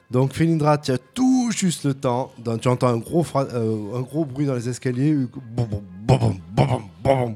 Donc 0.10 0.34
Felindra, 0.34 0.78
tu 0.78 0.91
as 0.91 0.97
tout 0.97 1.52
juste 1.56 1.86
le 1.86 1.93
temps. 1.93 2.32
Tu 2.62 2.67
entends 2.67 2.88
un 2.89 2.97
gros, 2.97 3.24
fra- 3.24 3.45
euh, 3.54 3.95
un 3.97 4.02
gros 4.02 4.26
bruit 4.26 4.45
dans 4.45 4.56
les 4.56 4.67
escaliers. 4.67 5.13
Boum, 5.13 5.30
boum, 5.45 5.67
boum, 5.69 5.82
boum, 6.06 6.39
boum, 6.54 6.67
boum, 6.67 6.84
boum. 7.04 7.36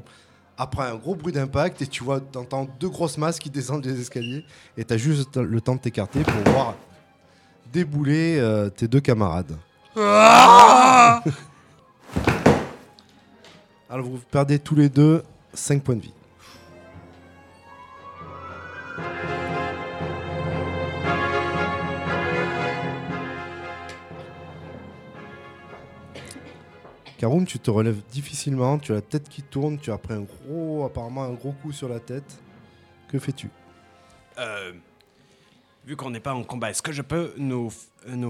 Après 0.58 0.82
un 0.88 0.96
gros 0.96 1.14
bruit 1.14 1.32
d'impact 1.32 1.82
et 1.82 1.86
tu 1.86 2.02
vois, 2.04 2.20
entends 2.34 2.66
deux 2.80 2.88
grosses 2.88 3.18
masses 3.18 3.38
qui 3.38 3.50
descendent 3.50 3.84
les 3.84 4.00
escaliers 4.00 4.44
et 4.76 4.84
tu 4.84 4.92
as 4.94 4.96
juste 4.96 5.36
le 5.36 5.60
temps 5.60 5.74
de 5.74 5.80
t'écarter 5.80 6.22
pour 6.22 6.52
voir 6.52 6.74
débouler 7.72 8.38
euh, 8.38 8.68
tes 8.70 8.88
deux 8.88 9.00
camarades. 9.00 9.56
Alors 13.88 14.06
vous 14.06 14.18
perdez 14.30 14.58
tous 14.58 14.74
les 14.74 14.88
deux 14.88 15.22
5 15.54 15.82
points 15.82 15.96
de 15.96 16.00
vie. 16.02 16.12
Karoum, 27.18 27.46
tu 27.46 27.58
te 27.58 27.70
relèves 27.70 28.02
difficilement, 28.10 28.78
tu 28.78 28.92
as 28.92 28.96
la 28.96 29.00
tête 29.00 29.28
qui 29.28 29.42
tourne, 29.42 29.78
tu 29.78 29.90
as 29.90 29.96
pris 29.98 30.14
un 30.14 30.20
gros, 30.22 30.84
apparemment 30.84 31.24
un 31.24 31.32
gros 31.32 31.52
coup 31.52 31.72
sur 31.72 31.88
la 31.88 31.98
tête. 32.00 32.40
Que 33.08 33.18
fais-tu? 33.18 33.48
Euh, 34.38 34.72
vu 35.86 35.96
qu'on 35.96 36.10
n'est 36.10 36.20
pas 36.20 36.34
en 36.34 36.44
combat, 36.44 36.70
est-ce 36.70 36.82
que 36.82 36.92
je 36.92 37.02
peux 37.02 37.32
nous, 37.38 37.70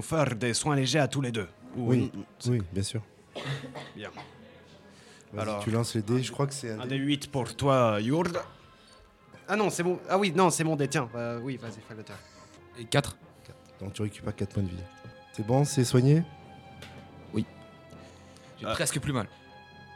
faire 0.01 0.35
des 0.35 0.53
soins 0.53 0.75
légers 0.75 0.99
à 0.99 1.07
tous 1.07 1.19
les 1.21 1.31
deux? 1.31 1.47
Ou 1.75 1.89
Oui, 1.89 2.11
oui, 2.47 2.61
bien 2.71 2.83
sûr. 2.83 3.01
Bien. 3.95 4.09
Alors, 5.37 5.61
tu 5.63 5.71
lances 5.71 5.93
les 5.95 6.01
dés, 6.01 6.23
je 6.23 6.31
crois 6.31 6.47
que 6.47 6.53
c'est 6.53 6.71
un 6.71 6.79
Un 6.79 6.83
dé. 6.87 6.97
des 6.97 7.03
8 7.03 7.29
pour 7.29 7.53
toi, 7.55 7.99
Yurd. 7.99 8.39
Ah 9.49 9.57
non, 9.57 9.69
c'est 9.69 9.83
bon. 9.83 9.99
Ah 10.09 10.17
oui, 10.17 10.31
non, 10.33 10.49
c'est 10.49 10.63
mon 10.63 10.77
dé. 10.77 10.87
Tiens, 10.87 11.09
euh, 11.15 11.39
oui, 11.41 11.57
vas-y, 11.57 11.79
fais 11.87 11.95
le 11.95 12.03
tien. 12.03 12.15
Et 12.79 12.85
4. 12.85 13.17
Donc 13.81 13.93
tu 13.93 14.01
récupères 14.01 14.35
4 14.35 14.53
points 14.53 14.63
de 14.63 14.69
vie. 14.69 14.77
C'est 15.33 15.45
bon, 15.45 15.65
c'est 15.65 15.83
soigné? 15.83 16.23
J'ai 18.59 18.65
Ah. 18.67 18.73
presque 18.73 18.99
plus 18.99 19.13
mal. 19.13 19.27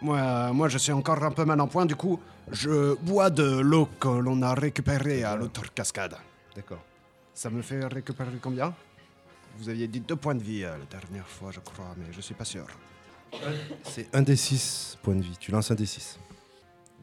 Moi, 0.02 0.52
moi, 0.54 0.68
je 0.70 0.78
suis 0.78 0.92
encore 0.92 1.24
un 1.24 1.32
peu 1.32 1.46
mal 1.46 1.60
en 1.62 1.68
point, 1.68 1.86
du 1.86 1.96
coup, 1.96 2.20
je 2.52 2.96
bois 3.02 3.30
de 3.30 3.60
l'eau 3.60 3.88
que 4.00 4.08
l'on 4.08 4.42
a 4.42 4.54
récupérée 4.56 5.24
à 5.24 5.36
l'autre 5.36 5.72
cascade. 5.74 6.16
D'accord. 6.56 6.84
Ça 7.34 7.50
me 7.50 7.62
fait 7.62 7.86
récupérer 7.86 8.32
combien? 8.42 8.74
Vous 9.58 9.70
aviez 9.70 9.88
dit 9.88 10.00
deux 10.00 10.16
points 10.16 10.36
de 10.36 10.42
vie 10.44 10.64
euh, 10.64 10.78
la 10.78 10.86
dernière 11.00 11.28
fois, 11.28 11.52
je 11.52 11.60
crois, 11.60 11.94
mais 11.98 12.06
je 12.12 12.22
suis 12.22 12.34
pas 12.34 12.46
sûr. 12.46 12.66
C'est 13.84 14.14
un 14.16 14.22
des 14.22 14.36
6 14.36 14.98
points 15.02 15.16
de 15.16 15.22
vie. 15.22 15.38
Tu 15.40 15.52
lances 15.52 15.72
un 15.72 15.76
des 15.76 15.86
6. 15.86 16.20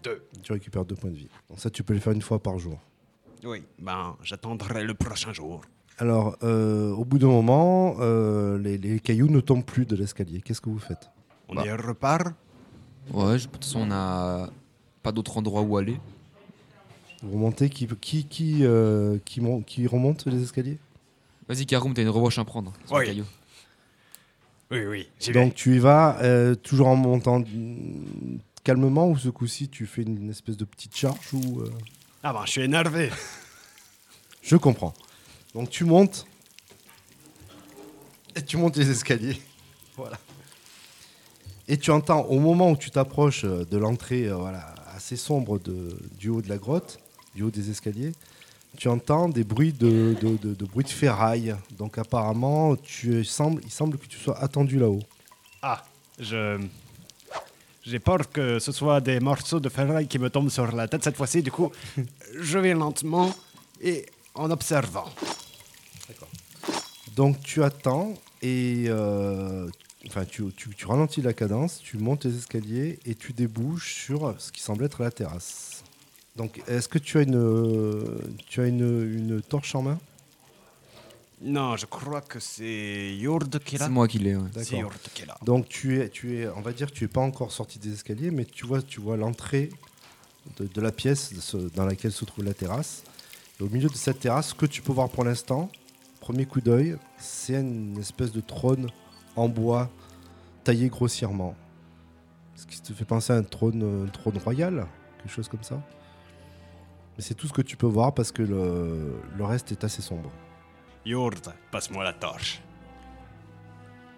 Deux. 0.03 0.23
Tu 0.43 0.53
récupères 0.53 0.85
deux 0.85 0.95
points 0.95 1.11
de 1.11 1.17
vie. 1.17 1.29
Donc 1.49 1.59
ça, 1.61 1.71
tu 1.71 1.83
peux 1.83 1.95
le 1.95 2.01
faire 2.01 2.13
une 2.13 2.23
fois 2.23 2.43
par 2.43 2.59
jour. 2.59 2.79
Oui, 3.45 3.63
ben, 3.79 4.17
j'attendrai 4.23 4.85
le 4.85 4.95
prochain 4.95 5.33
jour. 5.33 5.63
Alors, 5.99 6.37
euh, 6.43 6.91
au 6.93 7.05
bout 7.05 7.19
d'un 7.19 7.29
moment, 7.29 7.97
euh, 8.01 8.59
les, 8.59 8.77
les 8.79 9.01
cailloux 9.01 9.29
ne 9.29 9.41
tombent 9.41 9.65
plus 9.65 9.87
de 9.87 9.97
l'escalier. 9.97 10.41
Qu'est-ce 10.43 10.61
que 10.61 10.71
vous 10.71 10.79
faites? 10.79 11.11
On 11.49 11.55
Bah. 11.55 11.65
y 11.67 11.71
repart 11.71 12.35
Ouais, 13.13 13.39
je- 13.39 13.47
de 13.47 13.53
toute 13.53 13.65
façon, 13.65 13.81
on 13.81 13.87
n'a 13.87 14.51
pas 15.03 15.13
d'autre 15.13 15.37
endroit 15.39 15.63
où 15.63 15.77
aller. 15.77 15.99
Vous 17.23 17.33
remontez 17.33 17.69
Qui, 17.71 17.87
qui, 18.01 18.25
qui, 18.27 18.59
euh, 18.65 19.19
qui, 19.25 19.41
mon- 19.41 19.63
qui 19.63 19.87
remonte 19.87 20.27
les 20.27 20.43
escaliers? 20.43 20.79
Vas-y, 21.49 21.65
Karoum, 21.67 21.95
t'as 21.95 22.03
une 22.03 22.09
revanche 22.11 22.39
à 22.39 22.45
prendre. 22.45 22.73
sur 22.87 22.97
le 22.97 23.01
Oui. 23.01 23.07
caillou. 23.07 23.25
Oui, 24.71 24.85
oui, 24.85 25.09
j'y 25.19 25.33
Donc 25.33 25.55
tu 25.55 25.77
y 25.77 25.79
vas 25.79 26.19
euh, 26.21 26.55
toujours 26.55 26.89
en 26.89 26.97
montant 26.97 27.41
mm, 27.41 28.39
calmement 28.65 29.09
ou 29.09 29.17
ce 29.17 29.31
coup-ci 29.31 29.69
tu 29.71 29.87
fais 29.87 30.03
une 30.03 30.29
espèce 30.29 30.59
de 30.59 30.67
petite 30.67 30.95
charge 30.95 31.33
ou 31.33 31.61
euh, 31.63 31.73
Ah 32.23 32.35
ben, 32.35 32.43
je 32.45 32.51
suis 32.51 32.61
énervé. 32.61 33.09
Je 34.43 34.57
comprends. 34.57 34.93
Donc 35.55 35.71
tu 35.71 35.85
montes 35.85 36.27
et 38.37 38.43
tu 38.43 38.59
montes 38.59 38.77
les 38.77 38.91
escaliers. 38.91 39.41
voilà. 39.97 40.19
Et 41.69 41.77
tu 41.77 41.91
entends 41.91 42.23
au 42.23 42.39
moment 42.39 42.71
où 42.71 42.77
tu 42.77 42.91
t'approches 42.91 43.45
euh, 43.45 43.65
de 43.71 43.77
l'entrée 43.77 44.27
euh, 44.27 44.35
voilà, 44.37 44.75
assez 44.97 45.17
sombre 45.17 45.59
de, 45.59 45.97
du 46.19 46.29
haut 46.31 46.41
de 46.41 46.49
la 46.49 46.57
grotte, 46.57 46.99
du 47.35 47.43
haut 47.43 47.51
des 47.51 47.71
escaliers, 47.71 48.13
tu 48.77 48.89
entends 48.89 49.29
des 49.29 49.45
bruits 49.45 49.73
de, 49.73 50.15
de, 50.21 50.37
de- 50.37 50.55
de 50.55 50.65
bruits 50.65 50.85
de 50.85 50.91
ferraille. 50.91 51.55
Donc 51.77 51.99
apparemment, 51.99 52.75
tu 52.77 53.25
semble, 53.25 53.61
il 53.65 53.71
semble 53.71 53.99
que 53.99 54.07
tu 54.07 54.19
sois 54.19 54.39
attendu 54.39 54.79
là-haut. 54.79 55.03
Ah, 55.63 55.85
je... 56.19 56.59
J'ai 57.85 57.99
peur 57.99 58.31
que 58.31 58.59
ce 58.59 58.71
soit 58.71 59.01
des 59.01 59.19
morceaux 59.19 59.61
de 59.61 59.69
ferraille 59.71 60.07
qui 60.07 60.19
me 60.19 60.29
tombent 60.29 60.51
sur 60.51 60.71
la 60.73 60.87
tête 60.89 61.03
cette 61.05 61.17
fois-ci, 61.17 61.43
du 61.43 61.51
coup, 61.51 61.71
je 62.39 62.59
vais 62.59 62.75
lentement 62.75 63.33
et 63.81 64.05
en 64.35 64.51
observant. 64.51 65.07
Donc 67.17 67.41
tu 67.43 67.63
attends 67.65 68.15
et 68.43 68.85
euh, 68.89 69.69
enfin 70.07 70.25
tu, 70.25 70.45
tu- 70.57 70.71
tu 70.75 70.87
ralentis 70.87 71.23
la 71.23 71.33
cadence, 71.33 71.81
tu 71.81 71.99
montes 71.99 72.25
les 72.25 72.37
escaliers 72.37 72.99
et 73.05 73.15
tu 73.15 73.33
débouches 73.33 73.95
sur 73.95 74.35
ce 74.39 74.53
qui 74.53 74.61
semble 74.63 74.85
être 74.85 75.03
la 75.03 75.11
terrasse. 75.11 75.83
Donc 76.37 76.63
est-ce 76.69 76.89
que 76.89 76.99
tu 76.99 77.19
as 77.19 77.23
une 77.23 78.21
tu 78.47 78.61
as 78.61 78.67
une, 78.67 78.81
une 79.13 79.43
torche 79.43 79.75
en 79.75 79.83
main? 79.83 79.99
Non, 81.41 81.77
je 81.77 81.87
crois 81.87 82.21
que 82.21 82.41
c'est 82.41 83.15
Yord 83.17 83.49
qui 83.65 83.77
est 83.77 83.79
là. 83.79 83.85
C'est 83.87 83.91
moi 83.93 84.09
qui 84.09 84.19
l'ai. 84.19 84.35
ouais. 84.35 84.49
C'est. 84.61 84.77
Yord 84.79 84.93
qui 85.15 85.23
est 85.23 85.27
là. 85.27 85.37
Donc 85.45 85.69
tu 85.69 86.01
es 86.01 86.09
tu 86.09 86.39
es 86.39 86.49
on 86.49 86.61
va 86.61 86.73
dire 86.73 86.91
tu 86.91 87.05
es 87.05 87.09
pas 87.09 87.21
encore 87.21 87.53
sorti 87.53 87.79
des 87.79 87.93
escaliers 87.93 88.31
mais 88.33 88.45
tu 88.45 88.67
vois 88.67 88.83
tu 88.83 89.01
vois 89.01 89.17
l'entrée 89.17 89.71
de, 90.59 90.67
de 90.67 90.81
la 90.81 90.91
pièce 90.93 91.33
de 91.33 91.41
ce- 91.41 91.57
dans 91.77 91.85
laquelle 91.87 92.11
se 92.13 92.25
trouve 92.25 92.45
la 92.45 92.55
terrasse. 92.55 93.03
Et 93.61 93.63
au 93.63 93.69
milieu 93.69 93.89
de 93.89 93.95
cette 93.95 94.21
terrasse, 94.21 94.49
ce 94.51 94.55
que 94.55 94.67
tu 94.67 94.83
peux 94.83 94.93
voir 94.93 95.09
pour 95.11 95.23
l'instant, 95.25 95.71
premier 96.21 96.47
coup 96.47 96.61
d'œil, 96.61 96.97
c'est 97.19 97.55
une 97.61 97.99
espèce 97.99 98.33
de 98.33 98.41
trône 98.41 98.89
en 99.37 99.49
bois 99.49 99.89
taillé 100.65 100.89
grossièrement. 100.89 101.55
Ce 102.55 102.67
qui 102.67 102.81
te 102.81 102.93
fait 102.93 103.05
penser 103.05 103.33
à 103.33 103.37
un 103.37 103.43
trône, 103.43 104.07
un 104.07 104.09
trône 104.09 104.37
royal, 104.39 104.87
quelque 105.19 105.33
chose 105.33 105.49
comme 105.49 105.63
ça. 105.63 105.81
Mais 107.17 107.23
c'est 107.23 107.35
tout 107.35 107.47
ce 107.47 107.53
que 107.53 107.63
tu 107.63 107.77
peux 107.77 107.87
voir 107.87 108.15
parce 108.15 108.33
que 108.33 108.43
le, 108.43 109.21
le 109.37 109.45
reste 109.45 109.73
est 109.73 109.85
assez 109.85 110.03
sombre. 110.03 110.31
Yord, 111.05 111.53
passe-moi 111.71 112.05
la 112.05 112.13
torche. 112.13 112.61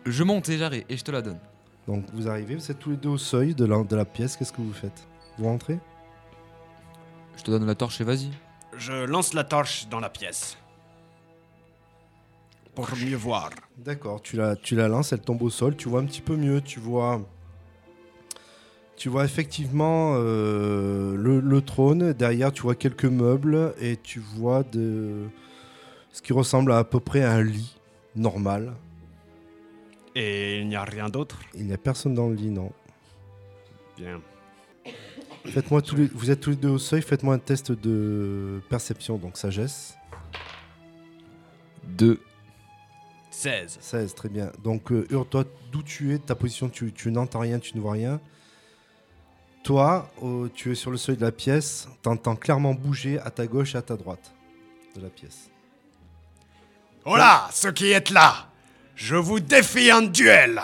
Je 0.07 0.23
monte 0.23 0.49
et 0.49 0.59
j'arrive 0.59 0.85
et 0.89 0.97
je 0.97 1.05
te 1.05 1.11
la 1.11 1.23
donne. 1.23 1.39
Donc 1.87 2.05
vous 2.13 2.29
arrivez, 2.29 2.55
vous 2.55 2.71
êtes 2.71 2.79
tous 2.79 2.91
les 2.91 2.97
deux 2.97 3.11
au 3.11 3.19
seuil 3.19 3.55
de 3.55 3.65
la, 3.65 3.83
de 3.83 3.97
la 3.97 4.05
pièce, 4.05 4.37
qu'est-ce 4.37 4.53
que 4.53 4.61
vous 4.61 4.73
faites? 4.73 5.07
Vous 5.39 5.45
rentrez? 5.45 5.79
Je 7.37 7.43
te 7.43 7.51
donne 7.51 7.67
la 7.67 7.75
torche 7.75 8.01
et 8.01 8.05
vas-y. 8.05 8.31
Je 8.77 9.05
lance 9.05 9.35
la 9.35 9.45
torche 9.45 9.89
dans 9.89 10.01
la 10.01 10.11
pièce. 10.11 10.57
Pour 12.87 12.99
mieux 12.99 13.17
voir. 13.17 13.51
D'accord, 13.77 14.23
tu 14.23 14.37
la, 14.37 14.57
tu 14.57 14.75
la 14.75 14.89
lances, 14.89 15.13
elle 15.13 15.21
tombe 15.21 15.43
au 15.43 15.51
sol, 15.51 15.77
tu 15.77 15.89
vois 15.89 16.01
un 16.01 16.07
petit 16.07 16.21
peu 16.21 16.37
mieux, 16.37 16.61
tu 16.61 16.81
vois, 16.81 17.21
tu 18.97 19.09
vois 19.09 19.25
effectivement 19.25 20.15
euh, 20.17 21.17
le, 21.17 21.41
le 21.41 21.63
trône, 21.63 22.13
derrière 22.13 22.53
tu 22.53 22.63
vois 22.63 22.75
quelques 22.75 23.07
meubles 23.07 23.75
et 23.81 23.97
tu 23.97 24.21
vois 24.21 24.63
de, 24.63 25.29
ce 26.13 26.21
qui 26.23 26.33
ressemble 26.33 26.73
à, 26.73 26.79
à 26.79 26.85
peu 26.85 27.01
près 27.01 27.23
à 27.23 27.33
un 27.33 27.43
lit 27.43 27.79
normal. 28.17 28.75
Et 30.15 30.61
il 30.61 30.69
n'y 30.69 30.77
a 30.77 30.85
rien 30.85 31.09
d'autre? 31.09 31.39
Il 31.55 31.67
n'y 31.67 31.73
a 31.73 31.79
personne 31.79 32.15
dans 32.15 32.29
le 32.29 32.35
lit, 32.35 32.51
non. 32.51 32.73
Bien. 33.97 34.21
Faites-moi 35.47 35.81
tous 35.81 35.97
les, 35.97 36.07
vous 36.07 36.31
êtes 36.31 36.41
tous 36.41 36.51
les 36.51 36.57
deux 36.57 36.69
au 36.69 36.79
seuil, 36.79 37.01
faites-moi 37.01 37.35
un 37.35 37.39
test 37.39 37.73
de 37.73 38.61
perception, 38.69 39.17
donc 39.17 39.37
sagesse. 39.37 39.97
2. 41.85 42.21
16. 43.41 43.79
16, 43.81 44.15
très 44.15 44.29
bien. 44.29 44.53
Donc, 44.63 44.93
euh, 44.93 45.07
Ur, 45.11 45.27
toi, 45.29 45.45
d'où 45.73 45.83
tu 45.83 46.11
es, 46.15 46.19
de 46.19 46.23
ta 46.23 46.35
position, 46.35 46.69
tu, 46.69 46.93
tu 46.93 47.11
n'entends 47.11 47.39
rien, 47.41 47.59
tu 47.59 47.75
ne 47.77 47.81
vois 47.81 47.93
rien. 47.93 48.21
Toi, 49.63 50.11
euh, 50.23 50.49
tu 50.55 50.73
es 50.73 50.75
sur 50.75 50.91
le 50.91 50.97
seuil 50.97 51.17
de 51.17 51.23
la 51.23 51.33
pièce, 51.33 51.89
t'entends 52.03 52.37
clairement 52.37 52.75
bouger 52.75 53.19
à 53.21 53.31
ta 53.31 53.47
gauche 53.47 53.75
et 53.75 53.79
à 53.79 53.83
ta 53.83 53.97
droite 53.97 54.33
de 54.97 55.01
la 55.03 55.09
pièce. 55.09 55.51
Hola, 57.05 57.49
ceux 57.53 57.73
qui 57.73 57.91
êtes 57.93 58.11
là 58.11 58.49
Je 58.95 59.17
vous 59.17 59.41
défie 59.41 59.91
un 59.91 60.03
duel 60.03 60.61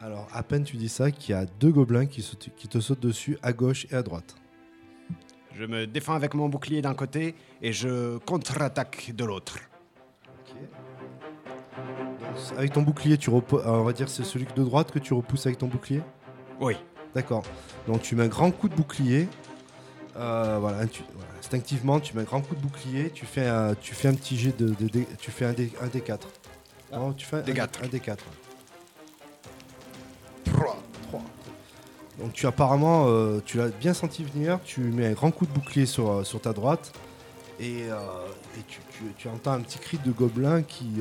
Alors, 0.00 0.28
à 0.32 0.42
peine 0.42 0.64
tu 0.64 0.76
dis 0.76 0.88
ça, 0.90 1.10
qu'il 1.10 1.34
y 1.34 1.38
a 1.38 1.46
deux 1.46 1.70
gobelins 1.70 2.06
qui, 2.06 2.20
sautent- 2.22 2.50
qui 2.56 2.68
te 2.68 2.80
sautent 2.80 3.00
dessus 3.00 3.38
à 3.42 3.52
gauche 3.54 3.86
et 3.90 3.94
à 3.94 4.02
droite. 4.02 4.36
Je 5.54 5.64
me 5.64 5.86
défends 5.86 6.14
avec 6.14 6.34
mon 6.34 6.48
bouclier 6.48 6.80
d'un 6.82 6.94
côté 6.94 7.34
et 7.62 7.72
je 7.72 8.18
contre-attaque 8.18 9.12
de 9.14 9.24
l'autre. 9.24 9.58
Avec 12.56 12.72
ton 12.72 12.82
bouclier, 12.82 13.16
tu 13.18 13.30
euh, 13.30 13.40
on 13.66 13.84
va 13.84 13.92
dire 13.92 14.08
c'est 14.08 14.24
celui 14.24 14.46
de 14.54 14.62
droite 14.64 14.90
que 14.90 14.98
tu 14.98 15.14
repousses 15.14 15.46
avec 15.46 15.58
ton 15.58 15.66
bouclier 15.66 16.02
Oui. 16.60 16.76
D'accord. 17.14 17.42
Donc 17.86 18.02
tu 18.02 18.14
mets 18.16 18.24
un 18.24 18.28
grand 18.28 18.50
coup 18.50 18.68
de 18.68 18.74
bouclier. 18.74 19.28
Euh, 20.16 20.58
voilà, 20.60 20.86
tu- 20.86 21.02
voilà, 21.14 21.30
instinctivement, 21.38 21.98
tu 22.00 22.14
mets 22.14 22.22
un 22.22 22.24
grand 22.24 22.40
coup 22.40 22.54
de 22.54 22.60
bouclier. 22.60 23.10
Tu 23.10 23.26
fais 23.26 23.46
un, 23.46 23.74
tu 23.74 23.94
fais 23.94 24.08
un 24.08 24.14
petit 24.14 24.36
jet 24.38 24.56
de, 24.56 24.68
de- 24.74 24.88
de- 24.88 25.04
tu 25.18 25.30
fais 25.30 25.44
un 25.46 25.52
D, 25.52 25.72
un 25.80 25.86
D4. 25.86 26.18
Non, 26.92 27.12
tu 27.12 27.26
fais 27.26 27.36
un, 27.36 27.40
D4. 27.42 27.68
un 27.84 27.86
D4. 27.86 28.16
3. 30.44 30.76
Donc 32.18 32.32
tu 32.34 32.46
apparemment, 32.46 33.06
euh, 33.08 33.40
tu 33.44 33.56
l'as 33.56 33.68
bien 33.68 33.94
senti 33.94 34.24
venir. 34.24 34.58
Tu 34.64 34.80
mets 34.82 35.06
un 35.06 35.12
grand 35.12 35.30
coup 35.30 35.46
de 35.46 35.52
bouclier 35.52 35.86
sur, 35.86 36.24
sur 36.26 36.40
ta 36.40 36.52
droite 36.52 36.92
et, 37.58 37.84
euh, 37.90 37.96
et 38.58 38.62
tu, 38.68 38.80
tu- 38.92 39.12
tu 39.16 39.28
entends 39.28 39.52
un 39.52 39.60
petit 39.60 39.78
cri 39.78 39.98
de 40.04 40.10
gobelin 40.12 40.62
qui, 40.62 41.00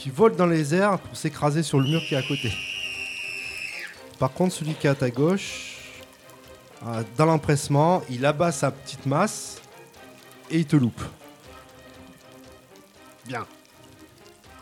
qui 0.00 0.08
vole 0.08 0.34
dans 0.34 0.46
les 0.46 0.74
airs 0.74 0.98
pour 0.98 1.14
s'écraser 1.14 1.62
sur 1.62 1.78
le 1.78 1.86
mur 1.86 2.00
qui 2.00 2.14
est 2.14 2.16
à 2.16 2.22
côté. 2.22 2.50
Par 4.18 4.32
contre, 4.32 4.54
celui 4.54 4.72
qui 4.72 4.86
est 4.86 4.90
à 4.90 4.94
ta 4.94 5.10
gauche, 5.10 5.76
euh, 6.86 7.02
dans 7.18 7.26
l'empressement, 7.26 8.02
il 8.08 8.24
abat 8.24 8.50
sa 8.50 8.70
petite 8.70 9.04
masse 9.04 9.60
et 10.50 10.58
il 10.60 10.64
te 10.66 10.76
loupe. 10.76 11.02
Bien. 13.26 13.46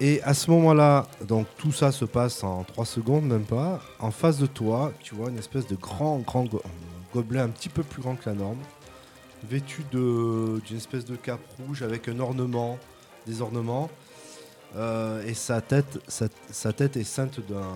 Et 0.00 0.20
à 0.22 0.34
ce 0.34 0.50
moment-là, 0.50 1.06
donc 1.22 1.46
tout 1.56 1.70
ça 1.72 1.92
se 1.92 2.04
passe 2.04 2.42
en 2.42 2.64
3 2.64 2.84
secondes, 2.84 3.24
même 3.24 3.44
pas. 3.44 3.80
En 4.00 4.10
face 4.10 4.38
de 4.38 4.46
toi, 4.46 4.92
tu 5.00 5.14
vois 5.14 5.30
une 5.30 5.38
espèce 5.38 5.68
de 5.68 5.76
grand, 5.76 6.18
grand 6.18 6.44
go- 6.44 6.62
gobelin 7.14 7.44
un 7.44 7.48
petit 7.48 7.68
peu 7.68 7.84
plus 7.84 8.02
grand 8.02 8.16
que 8.16 8.28
la 8.28 8.34
norme, 8.34 8.58
vêtu 9.48 9.84
d'une 9.92 10.76
espèce 10.76 11.04
de 11.04 11.14
cape 11.14 11.40
rouge 11.58 11.82
avec 11.82 12.08
un 12.08 12.18
ornement, 12.18 12.76
des 13.26 13.40
ornements. 13.40 13.88
Euh, 14.76 15.24
et 15.24 15.34
sa 15.34 15.60
tête, 15.60 15.98
sa, 16.08 16.26
sa 16.50 16.72
tête 16.72 16.96
est 16.96 17.04
ceinte 17.04 17.40
d'un 17.48 17.72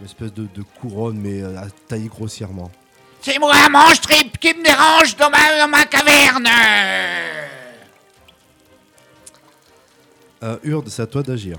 une 0.00 0.06
espèce 0.06 0.32
de, 0.34 0.48
de 0.52 0.62
couronne, 0.80 1.16
mais 1.18 1.42
euh, 1.42 1.60
taillée 1.86 2.08
grossièrement. 2.08 2.70
C'est 3.20 3.38
moi, 3.38 3.54
mange 3.70 4.00
trip, 4.00 4.36
qui 4.38 4.52
me 4.52 4.64
dérange 4.64 5.14
dans 5.16 5.30
ma, 5.30 5.58
dans 5.60 5.68
ma 5.68 5.84
caverne 5.86 6.48
Euh, 10.42 10.58
Urde, 10.64 10.88
c'est 10.88 11.02
à 11.02 11.06
toi 11.06 11.22
d'agir. 11.22 11.56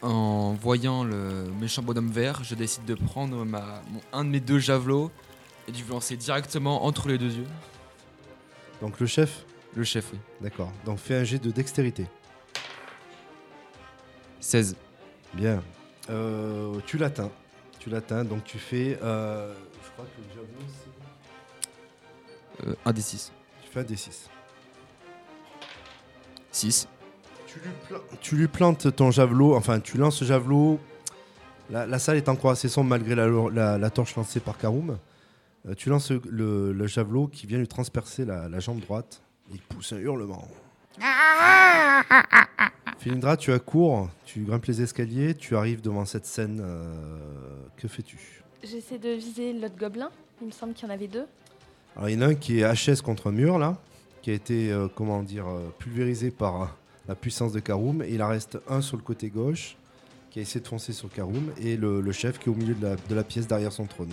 En 0.00 0.54
voyant 0.54 1.04
le 1.04 1.50
méchant 1.60 1.82
bonhomme 1.82 2.10
vert, 2.10 2.42
je 2.42 2.54
décide 2.54 2.86
de 2.86 2.94
prendre 2.94 3.44
ma, 3.44 3.82
mon- 3.90 4.00
un 4.18 4.24
de 4.24 4.30
mes 4.30 4.40
deux 4.40 4.58
javelots 4.58 5.10
et 5.68 5.72
de 5.72 5.76
lui 5.76 5.84
lancer 5.90 6.16
directement 6.16 6.86
entre 6.86 7.08
les 7.08 7.18
deux 7.18 7.30
yeux. 7.34 7.46
Donc 8.80 8.98
le 9.00 9.06
chef, 9.06 9.44
Le 9.76 9.84
chef, 9.84 10.06
oui. 10.14 10.18
d'accord. 10.40 10.72
Donc 10.86 10.98
fais 10.98 11.16
un 11.16 11.24
jet 11.24 11.38
de 11.38 11.50
dextérité. 11.50 12.06
16. 14.40 14.76
Bien. 15.34 15.62
Euh, 16.08 16.78
tu 16.86 16.98
l'atteins. 16.98 17.30
Tu 17.78 17.88
l'atteins, 17.90 18.24
donc 18.24 18.44
tu 18.44 18.58
fais. 18.58 18.98
euh, 19.02 19.54
je 19.84 19.90
crois 19.92 20.04
que 20.06 20.20
le 20.20 20.28
javelot, 20.28 20.66
c'est. 22.62 22.68
Euh, 22.68 22.74
un 22.84 22.92
des 22.92 23.00
6. 23.00 23.32
Tu 23.62 23.70
fais 23.70 23.80
un 23.80 23.84
D6. 23.84 24.10
6. 26.52 26.88
Tu 27.46 27.58
lui, 27.60 27.70
tu 28.20 28.36
lui 28.36 28.48
plantes 28.48 28.94
ton 28.94 29.10
javelot, 29.10 29.54
enfin 29.56 29.80
tu 29.80 29.96
lances 29.98 30.16
ce 30.18 30.24
javelot. 30.24 30.78
La, 31.70 31.86
la 31.86 31.98
salle 31.98 32.16
est 32.16 32.28
encore 32.28 32.50
assez 32.50 32.68
sombre 32.68 32.90
malgré 32.90 33.14
la, 33.14 33.26
la- 33.28 33.78
la 33.78 33.90
torche 33.90 34.14
lancée 34.16 34.40
par 34.40 34.58
Karoum. 34.58 34.98
Euh, 35.68 35.74
tu 35.74 35.88
lances 35.88 36.10
le, 36.10 36.72
le 36.72 36.86
javelot 36.86 37.28
qui 37.28 37.46
vient 37.46 37.58
lui 37.58 37.68
transpercer 37.68 38.24
la, 38.24 38.48
la 38.48 38.60
jambe 38.60 38.80
droite. 38.80 39.22
Il 39.52 39.60
pousse 39.60 39.92
un 39.92 39.98
hurlement. 39.98 40.46
Philindra, 43.00 43.36
tu 43.36 43.50
accours, 43.52 44.08
tu 44.26 44.40
grimpes 44.44 44.66
les 44.66 44.82
escaliers, 44.82 45.34
tu 45.34 45.56
arrives 45.56 45.80
devant 45.80 46.04
cette 46.04 46.26
scène. 46.26 46.60
euh, 46.62 46.94
que 47.76 47.88
fais-tu? 47.88 48.42
J'essaie 48.62 48.98
de 48.98 49.08
viser 49.10 49.54
l'autre 49.54 49.76
gobelin. 49.78 50.10
Il 50.42 50.48
me 50.48 50.52
semble 50.52 50.74
qu'il 50.74 50.86
y 50.86 50.90
en 50.90 50.94
avait 50.94 51.08
deux. 51.08 51.26
Alors 51.96 52.08
il 52.10 52.14
y 52.14 52.18
en 52.18 52.22
a 52.22 52.26
un 52.26 52.34
qui 52.34 52.60
est 52.60 52.64
HS 52.74 53.00
contre 53.02 53.28
un 53.28 53.32
mur 53.32 53.58
là, 53.58 53.78
qui 54.22 54.30
a 54.30 54.34
été 54.34 54.70
euh, 54.70 54.86
comment 54.94 55.22
dire 55.22 55.48
euh, 55.48 55.70
pulvérisé 55.78 56.30
par 56.30 56.76
la 57.08 57.14
puissance 57.14 57.52
de 57.52 57.60
Karoum. 57.60 58.02
Et 58.02 58.10
il 58.10 58.22
en 58.22 58.28
reste 58.28 58.58
un 58.68 58.82
sur 58.82 58.96
le 58.98 59.02
côté 59.02 59.30
gauche 59.30 59.76
qui 60.30 60.38
a 60.38 60.42
essayé 60.42 60.60
de 60.60 60.68
foncer 60.68 60.92
sur 60.92 61.10
Karoum 61.10 61.52
et 61.60 61.76
le, 61.78 62.00
le 62.02 62.12
chef 62.12 62.38
qui 62.38 62.48
est 62.50 62.52
au 62.52 62.54
milieu 62.54 62.74
de 62.74 62.84
la, 62.86 62.96
de 62.96 63.14
la 63.14 63.24
pièce 63.24 63.46
derrière 63.46 63.72
son 63.72 63.86
trône. 63.86 64.12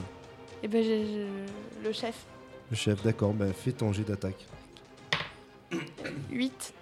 Et 0.64 0.68
ben 0.70 0.82
j'ai- 0.82 1.06
je- 1.06 1.84
le 1.86 1.92
chef. 1.92 2.26
Le 2.72 2.76
chef, 2.78 3.04
d'accord, 3.04 3.34
ben 3.34 3.52
fais 3.54 3.74
ton 3.74 3.92
jet 3.94 4.04
d'attaque. 4.04 4.46
8. 6.32 6.74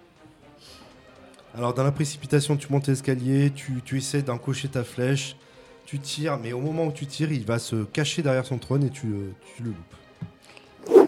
Alors 1.55 1.73
dans 1.73 1.83
la 1.83 1.91
précipitation, 1.91 2.57
tu 2.57 2.67
montes 2.71 2.87
l'escalier, 2.87 3.51
tu, 3.55 3.81
tu 3.83 3.97
essaies 3.97 4.21
d'encocher 4.21 4.67
ta 4.67 4.83
flèche, 4.83 5.37
tu 5.85 5.99
tires, 5.99 6.37
mais 6.37 6.51
au 6.53 6.59
moment 6.59 6.85
où 6.87 6.91
tu 6.91 7.05
tires, 7.05 7.31
il 7.31 7.45
va 7.45 7.59
se 7.59 7.83
cacher 7.85 8.21
derrière 8.21 8.45
son 8.45 8.57
trône 8.57 8.83
et 8.83 8.89
tu, 8.89 9.07
le- 9.07 9.33
tu 9.55 9.63
le 9.63 9.69
loupes. 9.69 11.07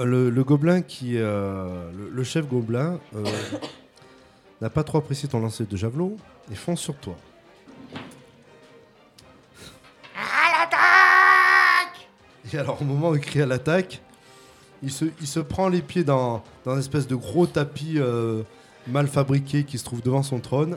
Euh, 0.00 0.04
Le, 0.04 0.30
le 0.30 0.44
gobelin 0.44 0.82
qui, 0.82 1.16
euh, 1.16 1.90
le, 1.96 2.08
le 2.10 2.24
chef 2.24 2.48
gobelin, 2.48 2.98
euh, 3.14 3.22
n'a 4.60 4.70
pas 4.70 4.82
trop 4.82 4.98
apprécié 4.98 5.28
ton 5.28 5.38
lancer 5.38 5.64
de 5.64 5.76
javelot 5.76 6.16
et 6.50 6.56
fonce 6.56 6.80
sur 6.80 6.96
toi. 6.96 7.16
À 10.16 10.58
l'attaque 10.58 12.08
Et 12.52 12.58
alors 12.58 12.82
au 12.82 12.84
moment 12.84 13.10
où 13.10 13.14
il 13.14 13.20
crie 13.20 13.42
à 13.42 13.46
l'attaque, 13.46 14.00
il 14.82 14.90
se, 14.90 15.04
il 15.20 15.26
se 15.28 15.38
prend 15.38 15.68
les 15.68 15.82
pieds 15.82 16.02
dans, 16.02 16.42
dans 16.64 16.72
une 16.72 16.80
espèce 16.80 17.06
de 17.06 17.14
gros 17.14 17.46
tapis 17.46 17.94
euh, 17.98 18.42
mal 18.86 19.06
fabriqué 19.08 19.64
qui 19.64 19.78
se 19.78 19.84
trouve 19.84 20.02
devant 20.02 20.22
son 20.22 20.38
trône. 20.40 20.76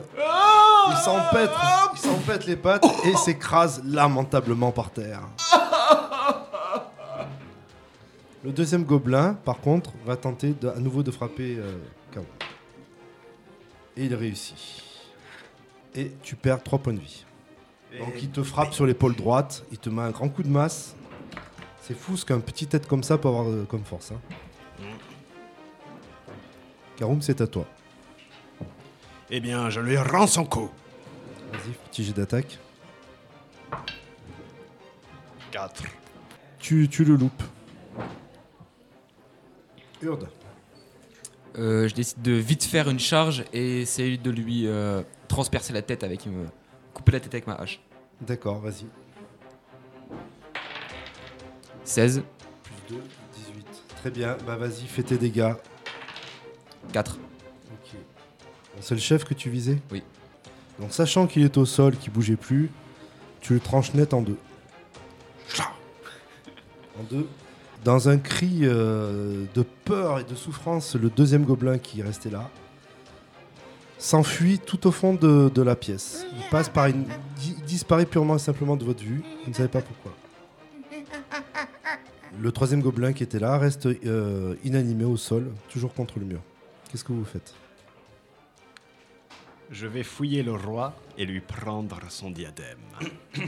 Il 0.90 0.96
s'empêtre, 1.04 1.60
il 1.94 1.98
s'empêtre 1.98 2.46
les 2.46 2.56
pattes 2.56 2.84
et 3.04 3.14
s'écrase 3.16 3.82
lamentablement 3.84 4.72
par 4.72 4.90
terre. 4.90 5.20
Le 8.44 8.52
deuxième 8.52 8.84
gobelin, 8.84 9.34
par 9.34 9.58
contre, 9.60 9.90
va 10.06 10.16
tenter 10.16 10.54
de- 10.58 10.68
à 10.68 10.78
nouveau 10.78 11.02
de 11.02 11.10
frapper 11.10 11.56
euh, 11.58 11.76
Kao. 12.12 12.24
Et 13.96 14.04
il 14.06 14.14
réussit. 14.14 14.56
Et 15.94 16.12
tu 16.22 16.36
perds 16.36 16.62
3 16.62 16.78
points 16.78 16.94
de 16.94 17.00
vie. 17.00 17.24
Donc 17.98 18.12
il 18.22 18.30
te 18.30 18.42
frappe 18.42 18.72
sur 18.74 18.86
l'épaule 18.86 19.16
droite, 19.16 19.64
il 19.72 19.78
te 19.78 19.88
met 19.90 20.02
un 20.02 20.10
grand 20.10 20.28
coup 20.28 20.42
de 20.42 20.48
masse. 20.48 20.94
C'est 21.82 21.98
fou 21.98 22.16
ce 22.16 22.24
qu'un 22.24 22.38
petit 22.40 22.66
tête 22.66 22.86
comme 22.86 23.02
ça 23.02 23.18
peut 23.18 23.28
avoir 23.28 23.48
euh, 23.48 23.66
comme 23.68 23.82
force. 23.84 24.12
Hein. 24.12 24.20
Karoum, 26.96 27.20
c'est 27.22 27.40
à 27.40 27.46
toi. 27.46 27.64
Eh 29.30 29.40
bien, 29.40 29.68
je 29.70 29.80
lui 29.80 29.96
rends 29.98 30.26
son 30.26 30.44
coup. 30.44 30.70
Vas-y, 31.52 31.72
petit 31.90 32.04
jet 32.04 32.12
d'attaque. 32.12 32.58
4. 35.50 35.82
Tu, 36.58 36.88
tu 36.88 37.04
le 37.04 37.16
loupes. 37.16 37.42
Urde. 40.02 40.28
Euh, 41.58 41.88
je 41.88 41.94
décide 41.94 42.22
de 42.22 42.32
vite 42.32 42.64
faire 42.64 42.88
une 42.88 42.98
charge 43.00 43.44
et 43.52 43.80
essayer 43.80 44.16
de 44.16 44.30
lui 44.30 44.66
euh, 44.66 45.02
transpercer 45.26 45.72
la 45.72 45.82
tête 45.82 46.04
avec. 46.04 46.26
euh, 46.26 46.46
couper 46.94 47.12
la 47.12 47.20
tête 47.20 47.34
avec 47.34 47.46
ma 47.46 47.54
hache. 47.54 47.80
D'accord, 48.20 48.60
vas-y. 48.60 48.86
16, 51.84 52.22
Plus 52.62 52.96
2, 52.96 53.02
18. 53.34 53.66
Très 53.96 54.10
bien, 54.10 54.36
bah 54.46 54.56
vas-y, 54.56 54.86
fais 54.86 55.02
tes 55.02 55.16
dégâts. 55.16 55.54
4. 56.92 57.18
C'est 58.80 58.94
le 58.94 59.00
chef 59.00 59.24
que 59.24 59.34
tu 59.34 59.50
visais 59.50 59.78
Oui. 59.90 60.02
Donc 60.80 60.92
sachant 60.92 61.26
qu'il 61.26 61.42
est 61.42 61.56
au 61.56 61.66
sol, 61.66 61.96
qu'il 61.96 62.12
bougeait 62.12 62.36
plus, 62.36 62.70
tu 63.40 63.54
le 63.54 63.60
tranches 63.60 63.94
net 63.94 64.14
en 64.14 64.22
deux. 64.22 64.38
En 66.98 67.02
deux. 67.10 67.26
Dans 67.84 68.08
un 68.08 68.18
cri 68.18 68.60
euh, 68.62 69.44
de 69.54 69.62
peur 69.62 70.20
et 70.20 70.24
de 70.24 70.34
souffrance, 70.34 70.94
le 70.96 71.10
deuxième 71.10 71.44
gobelin 71.44 71.78
qui 71.78 72.02
restait 72.02 72.30
là 72.30 72.50
s'enfuit 73.98 74.60
tout 74.60 74.86
au 74.86 74.92
fond 74.92 75.14
de, 75.14 75.50
de 75.52 75.62
la 75.62 75.74
pièce. 75.74 76.24
Il 76.36 76.44
passe 76.50 76.68
par 76.68 76.86
une, 76.86 77.04
il 77.44 77.54
disparaît 77.64 78.06
purement 78.06 78.36
et 78.36 78.38
simplement 78.38 78.76
de 78.76 78.84
votre 78.84 79.02
vue. 79.02 79.22
Vous 79.44 79.50
ne 79.50 79.54
savez 79.54 79.68
pas 79.68 79.82
pourquoi. 79.82 80.12
Le 82.40 82.52
troisième 82.52 82.80
gobelin 82.80 83.12
qui 83.12 83.24
était 83.24 83.40
là 83.40 83.58
reste 83.58 83.86
euh, 83.86 84.54
inanimé 84.62 85.04
au 85.04 85.16
sol, 85.16 85.50
toujours 85.68 85.92
contre 85.92 86.20
le 86.20 86.24
mur. 86.26 86.40
Qu'est-ce 86.90 87.02
que 87.02 87.12
vous 87.12 87.24
faites? 87.24 87.54
Je 89.70 89.86
vais 89.86 90.02
fouiller 90.02 90.42
le 90.42 90.54
roi 90.54 90.94
et 91.18 91.26
lui 91.26 91.40
prendre 91.40 92.00
son 92.08 92.30
diadème. 92.30 92.78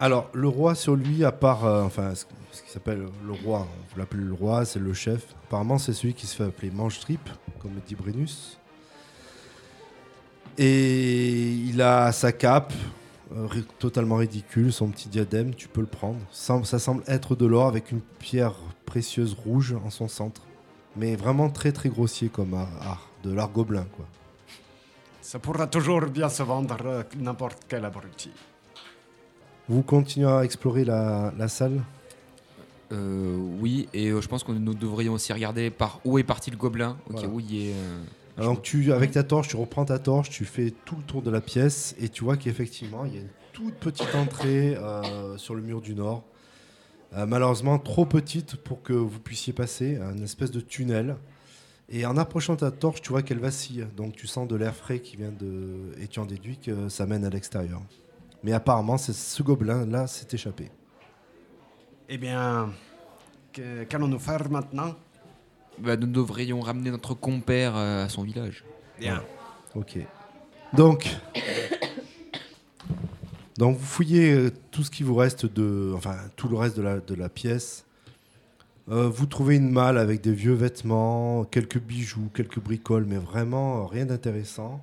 Alors, 0.00 0.30
le 0.32 0.48
roi 0.48 0.74
sur 0.74 0.94
lui, 0.96 1.24
à 1.24 1.32
part, 1.32 1.64
euh, 1.64 1.82
enfin, 1.82 2.14
ce, 2.14 2.24
qui 2.24 2.70
s'appelle 2.70 3.06
le 3.24 3.32
roi, 3.32 3.66
vous 3.90 3.98
l'appelez 3.98 4.24
le 4.24 4.32
roi, 4.32 4.64
c'est 4.64 4.78
le 4.78 4.94
chef. 4.94 5.34
Apparemment, 5.44 5.78
c'est 5.78 5.92
celui 5.92 6.14
qui 6.14 6.26
se 6.26 6.36
fait 6.36 6.44
appeler 6.44 6.70
mange-tripe, 6.70 7.28
comme 7.60 7.72
dit 7.86 7.94
Brennus. 7.94 8.58
Et 10.58 11.52
il 11.52 11.82
a 11.82 12.12
sa 12.12 12.32
cape, 12.32 12.72
euh, 13.34 13.48
totalement 13.78 14.16
ridicule, 14.16 14.72
son 14.72 14.88
petit 14.88 15.08
diadème, 15.08 15.54
tu 15.54 15.68
peux 15.68 15.80
le 15.82 15.86
prendre. 15.86 16.20
Ça 16.30 16.78
semble 16.78 17.02
être 17.06 17.36
de 17.36 17.44
l'or 17.44 17.66
avec 17.66 17.90
une 17.90 18.00
pierre 18.00 18.54
précieuse 18.86 19.34
rouge 19.34 19.76
en 19.84 19.90
son 19.90 20.08
centre. 20.08 20.42
Mais 20.96 21.14
vraiment 21.16 21.50
très 21.50 21.72
très 21.72 21.88
grossier 21.88 22.28
comme 22.28 22.54
art, 22.54 22.68
art, 22.80 23.08
de 23.22 23.32
l'art 23.32 23.50
gobelin, 23.50 23.86
quoi. 23.96 24.06
Ça 25.20 25.38
pourra 25.38 25.66
toujours 25.66 26.02
bien 26.06 26.28
se 26.28 26.42
vendre 26.42 26.76
euh, 26.84 27.02
n'importe 27.18 27.58
quel 27.68 27.84
abruti. 27.84 28.30
Vous 29.68 29.82
continuez 29.82 30.28
à 30.28 30.44
explorer 30.44 30.84
la, 30.84 31.32
la 31.36 31.48
salle? 31.48 31.82
Euh, 32.92 33.36
oui, 33.60 33.88
et 33.92 34.10
euh, 34.10 34.20
je 34.20 34.28
pense 34.28 34.44
que 34.44 34.52
nous 34.52 34.74
devrions 34.74 35.14
aussi 35.14 35.32
regarder 35.32 35.70
par 35.70 36.00
où 36.04 36.18
est 36.18 36.22
parti 36.22 36.50
le 36.52 36.56
gobelin. 36.56 36.96
Ok, 37.06 37.14
Voilà. 37.14 37.28
où 37.28 37.40
il 37.40 37.66
est. 37.70 37.74
euh, 37.74 38.02
Alors 38.38 38.62
tu, 38.62 38.92
avec 38.92 39.10
ta 39.10 39.24
torche, 39.24 39.48
tu 39.48 39.56
reprends 39.56 39.84
ta 39.84 39.98
torche, 39.98 40.30
tu 40.30 40.44
fais 40.44 40.72
tout 40.84 40.94
le 40.96 41.02
tour 41.02 41.20
de 41.22 41.30
la 41.30 41.40
pièce 41.40 41.96
et 41.98 42.08
tu 42.08 42.22
vois 42.22 42.36
qu'effectivement, 42.36 43.04
il 43.04 43.14
y 43.14 43.18
a 43.18 43.20
une 43.22 43.28
toute 43.52 43.74
petite 43.74 44.14
entrée 44.14 44.76
euh, 44.76 45.36
sur 45.36 45.54
le 45.56 45.62
mur 45.62 45.80
du 45.80 45.94
nord. 45.96 46.22
Euh, 47.16 47.24
malheureusement, 47.26 47.78
trop 47.78 48.04
petite 48.04 48.56
pour 48.56 48.82
que 48.82 48.92
vous 48.92 49.20
puissiez 49.20 49.52
passer, 49.52 49.96
une 49.96 50.22
espèce 50.22 50.50
de 50.50 50.60
tunnel. 50.60 51.16
Et 51.88 52.04
en 52.04 52.16
approchant 52.16 52.56
ta 52.56 52.70
torche, 52.70 53.00
tu 53.00 53.10
vois 53.10 53.22
qu'elle 53.22 53.38
vacille. 53.38 53.86
Donc 53.96 54.14
tu 54.14 54.26
sens 54.26 54.46
de 54.48 54.56
l'air 54.56 54.74
frais 54.74 54.98
qui 54.98 55.16
vient 55.16 55.32
de... 55.32 55.92
Et 56.00 56.08
tu 56.08 56.18
en 56.18 56.26
déduis 56.26 56.58
que 56.58 56.88
ça 56.88 57.06
mène 57.06 57.24
à 57.24 57.30
l'extérieur. 57.30 57.80
Mais 58.42 58.52
apparemment, 58.52 58.98
c'est 58.98 59.12
ce 59.12 59.42
gobelin-là 59.42 60.06
s'est 60.06 60.26
échappé. 60.32 60.70
Eh 62.08 62.18
bien, 62.18 62.70
qu'allons-nous 63.52 64.18
faire 64.18 64.50
maintenant? 64.50 64.94
Bah, 65.78 65.96
nous 65.96 66.06
devrions 66.06 66.60
ramener 66.60 66.90
notre 66.90 67.14
compère 67.14 67.76
euh, 67.76 68.04
à 68.04 68.08
son 68.08 68.22
village. 68.22 68.64
Bien. 68.98 69.22
Ok. 69.74 69.98
Donc, 70.72 71.08
donc 73.58 73.76
vous 73.76 73.84
fouillez 73.84 74.32
euh, 74.32 74.50
tout 74.70 74.82
ce 74.82 74.90
qui 74.90 75.02
vous 75.02 75.14
reste 75.14 75.46
de, 75.46 75.92
enfin 75.94 76.16
tout 76.36 76.48
le 76.48 76.56
reste 76.56 76.78
de 76.78 77.14
la, 77.14 77.28
pièce. 77.28 77.84
Euh, 78.88 79.08
vous 79.08 79.26
trouvez 79.26 79.56
une 79.56 79.70
malle 79.70 79.98
avec 79.98 80.20
des 80.20 80.32
vieux 80.32 80.54
vêtements, 80.54 81.44
quelques 81.44 81.80
bijoux, 81.80 82.30
quelques 82.34 82.60
bricoles, 82.60 83.04
mais 83.06 83.18
vraiment 83.18 83.82
euh, 83.82 83.86
rien 83.86 84.06
d'intéressant. 84.06 84.80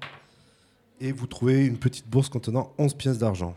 Et 1.00 1.12
vous 1.12 1.28
trouvez 1.28 1.66
une 1.66 1.78
petite 1.78 2.08
bourse 2.08 2.30
contenant 2.30 2.74
11 2.78 2.94
pièces 2.96 3.18
d'argent. 3.18 3.56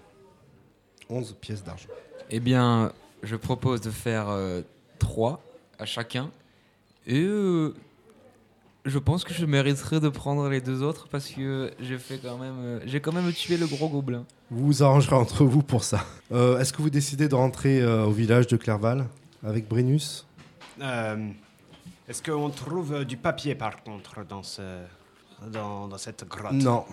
11 1.11 1.37
pièces 1.41 1.63
d'argent. 1.63 1.89
Eh 2.31 2.41
bien, 2.41 2.93
je 3.23 3.37
propose 3.37 3.81
de 3.81 3.91
faire 3.91 4.27
3 4.99 5.41
à 5.79 5.85
chacun. 5.85 6.31
Et 7.07 7.23
euh, 7.23 7.75
je 8.85 8.99
pense 8.99 9.25
que 9.25 9.33
je 9.33 9.47
mériterais 9.47 10.01
de 10.01 10.09
prendre 10.09 10.49
les 10.49 10.61
deux 10.61 10.83
autres 10.83 11.09
parce 11.09 11.29
que 11.29 11.73
j'ai 11.81 11.99
quand 12.23 12.39
même, 12.39 12.59
euh, 12.59 12.81
j'ai 12.85 13.01
quand 13.01 13.13
même 13.13 13.33
tué 13.33 13.57
le 13.57 13.67
gros 13.67 13.89
gobelin. 13.89 14.25
Vous 14.51 14.67
vous 14.67 14.83
arrangerez 14.83 15.17
entre 15.17 15.45
vous 15.45 15.63
pour 15.63 15.83
ça. 15.83 16.05
Euh, 16.33 16.59
Est-ce 16.61 16.73
que 16.73 16.81
vous 16.83 16.91
décidez 16.91 17.29
de 17.29 17.35
rentrer 17.35 17.81
euh, 17.81 18.05
au 18.05 18.13
village 18.13 18.47
de 18.47 18.57
Clerval 18.57 19.07
avec 19.45 19.69
Brennus 19.69 20.25
Euh, 20.81 21.31
Est-ce 22.09 22.23
qu'on 22.23 22.51
trouve 22.51 23.05
du 23.05 23.17
papier 23.17 23.55
par 23.57 23.83
contre 23.83 24.25
dans, 24.25 24.43
ce, 24.45 24.83
dans, 25.51 25.89
dans 25.89 25.99
cette 25.99 26.29
grotte? 26.29 26.53
Non. 26.53 26.85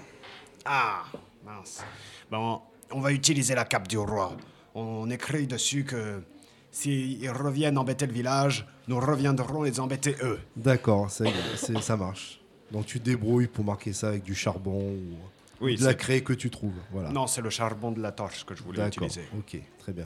Ah, 0.66 1.04
mince. 1.46 1.84
Bon, 2.32 2.62
on 2.92 3.02
va 3.02 3.12
utiliser 3.12 3.54
la 3.54 3.66
cape 3.66 3.88
du 3.88 3.98
roi. 4.00 4.36
On 4.74 5.10
écrit 5.12 5.46
dessus 5.46 5.84
que 5.84 6.24
s'ils 6.72 7.30
reviennent 7.30 7.78
embêter 7.78 8.08
le 8.08 8.14
village, 8.14 8.66
nous 8.88 9.00
reviendrons 9.00 9.62
les 9.62 9.80
embêter 9.80 10.16
eux. 10.24 10.40
D'accord, 10.56 11.12
ça 11.12 11.96
marche. 11.98 12.40
Donc 12.72 12.88
tu 12.88 13.00
débrouilles 13.00 13.46
pour 13.48 13.64
marquer 13.64 13.94
ça 13.94 14.08
avec 14.08 14.24
du 14.24 14.34
charbon 14.34 14.94
ou 14.94 15.16
Oui, 15.64 15.78
de 15.78 15.84
la 15.86 15.94
craie 15.96 16.22
que 16.22 16.34
tu 16.34 16.50
trouves. 16.52 16.74
Voilà. 16.92 17.10
Non, 17.10 17.26
c'est 17.26 17.42
le 17.42 17.50
charbon 17.50 17.92
de 17.92 18.02
la 18.02 18.12
torche 18.12 18.46
que 18.46 18.54
je 18.54 18.62
voulais 18.62 18.86
utiliser. 18.88 19.22
Ok, 19.38 19.58
très 19.80 19.94
bien. 19.94 20.06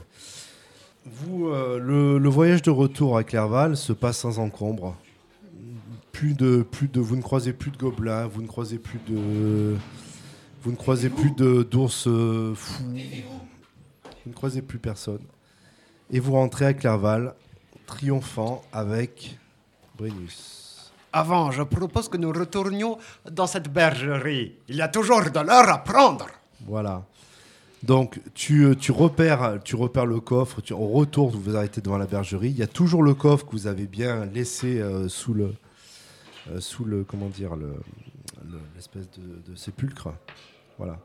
Vous, 1.04 1.48
euh, 1.48 1.78
le, 1.78 2.18
le 2.18 2.28
voyage 2.28 2.62
de 2.62 2.70
retour 2.70 3.16
à 3.16 3.24
Clerval 3.24 3.76
se 3.76 3.92
passe 3.92 4.18
sans 4.18 4.38
encombre. 4.38 4.96
Plus 6.12 6.34
de, 6.34 6.62
plus 6.62 6.88
de, 6.88 7.00
vous 7.00 7.16
ne 7.16 7.22
croisez 7.22 7.52
plus 7.52 7.70
de 7.70 7.76
gobelins, 7.76 8.26
vous 8.26 8.42
ne 8.42 8.46
croisez 8.46 8.78
plus 8.78 8.98
de, 9.08 9.76
vous 10.62 10.70
ne 10.70 10.76
croisez 10.76 11.10
plus 11.10 11.30
de 11.30 11.62
d'ours 11.62 12.08
euh, 12.08 12.54
fous, 12.56 12.82
vous 12.84 14.30
ne 14.30 14.34
croisez 14.34 14.62
plus 14.62 14.78
personne. 14.78 15.20
Et 16.10 16.18
vous 16.20 16.32
rentrez 16.32 16.66
à 16.66 16.74
Clerval, 16.74 17.34
triomphant 17.86 18.62
avec 18.72 19.38
Brennus. 19.96 20.67
Avant, 21.12 21.50
je 21.50 21.62
propose 21.62 22.08
que 22.08 22.16
nous 22.16 22.32
retournions 22.32 22.98
dans 23.30 23.46
cette 23.46 23.72
bergerie. 23.72 24.56
Il 24.68 24.76
y 24.76 24.82
a 24.82 24.88
toujours 24.88 25.22
de 25.22 25.40
l'or 25.40 25.68
à 25.68 25.78
prendre. 25.78 26.26
Voilà. 26.66 27.04
Donc 27.82 28.20
tu, 28.34 28.64
euh, 28.64 28.74
tu, 28.74 28.90
repères, 28.90 29.60
tu 29.64 29.76
repères 29.76 30.04
le 30.06 30.18
coffre, 30.20 30.60
tu, 30.60 30.72
au 30.72 30.88
retour 30.88 31.30
vous 31.30 31.40
vous 31.40 31.56
arrêtez 31.56 31.80
devant 31.80 31.96
la 31.96 32.06
bergerie, 32.06 32.50
il 32.50 32.56
y 32.58 32.62
a 32.62 32.66
toujours 32.66 33.04
le 33.04 33.14
coffre 33.14 33.46
que 33.46 33.52
vous 33.52 33.68
avez 33.68 33.86
bien 33.86 34.24
laissé 34.26 34.80
euh, 34.80 35.08
sous 35.08 35.32
le, 35.32 35.54
euh, 36.50 36.60
sous 36.60 36.84
le, 36.84 37.04
comment 37.04 37.28
dire, 37.28 37.54
le, 37.54 37.74
le- 38.50 38.58
l'espèce 38.74 39.08
de, 39.12 39.50
de 39.50 39.54
sépulcre. 39.56 40.08
Voilà. 40.76 40.98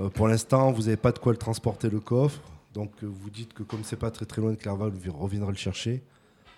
Euh, 0.00 0.08
pour 0.08 0.26
l'instant, 0.26 0.72
vous 0.72 0.82
n'avez 0.82 0.96
pas 0.96 1.12
de 1.12 1.20
quoi 1.20 1.30
le 1.32 1.38
transporter 1.38 1.88
le 1.88 2.00
coffre, 2.00 2.40
donc 2.74 2.90
vous 3.02 3.30
dites 3.30 3.54
que 3.54 3.62
comme 3.62 3.84
c'est 3.84 3.96
pas 3.96 4.10
très 4.10 4.26
très 4.26 4.42
loin 4.42 4.50
de 4.50 4.56
Clerval, 4.56 4.90
vous 4.90 5.12
reviendrez 5.12 5.52
le 5.52 5.56
chercher. 5.58 6.02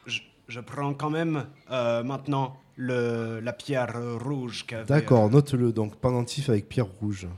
Je, 0.07 0.21
je 0.49 0.61
prends 0.61 0.95
quand 0.95 1.11
même 1.11 1.45
maintenant 1.69 2.57
le, 2.81 3.41
la 3.41 3.53
pierre 3.53 3.95
euh, 3.97 4.17
rouge. 4.17 4.67
D'accord, 4.89 5.29
note-le. 5.31 5.71
Donc 5.73 5.97
pendentif 5.97 6.49
avec 6.49 6.69
pierre 6.69 6.87
rouge. 6.87 7.29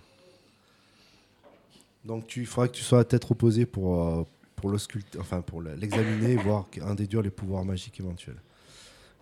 Donc 2.05 2.27
tu 2.27 2.41
il 2.41 2.47
faudra 2.47 2.69
que 2.69 2.75
tu 2.75 2.83
sois 2.83 3.01
à 3.01 3.05
tête 3.05 3.29
opposée 3.31 3.67
pour, 3.67 4.03
euh, 4.03 4.23
pour 4.57 4.71
l'ausculter- 4.71 5.19
enfin 5.19 5.41
pour 5.41 5.61
l'examiner, 5.63 6.37
voir 6.45 6.67
en 6.83 6.95
déduire 6.95 7.23
les 7.23 7.31
pouvoirs 7.31 7.65
magiques 7.65 7.99
éventuels. 8.01 8.41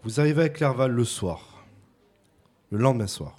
Vous 0.02 0.20
arrivez 0.20 0.42
à 0.44 0.48
Clerval 0.48 0.92
le 0.92 1.04
soir, 1.04 1.64
le 2.70 2.78
lendemain 2.78 3.06
soir. 3.06 3.37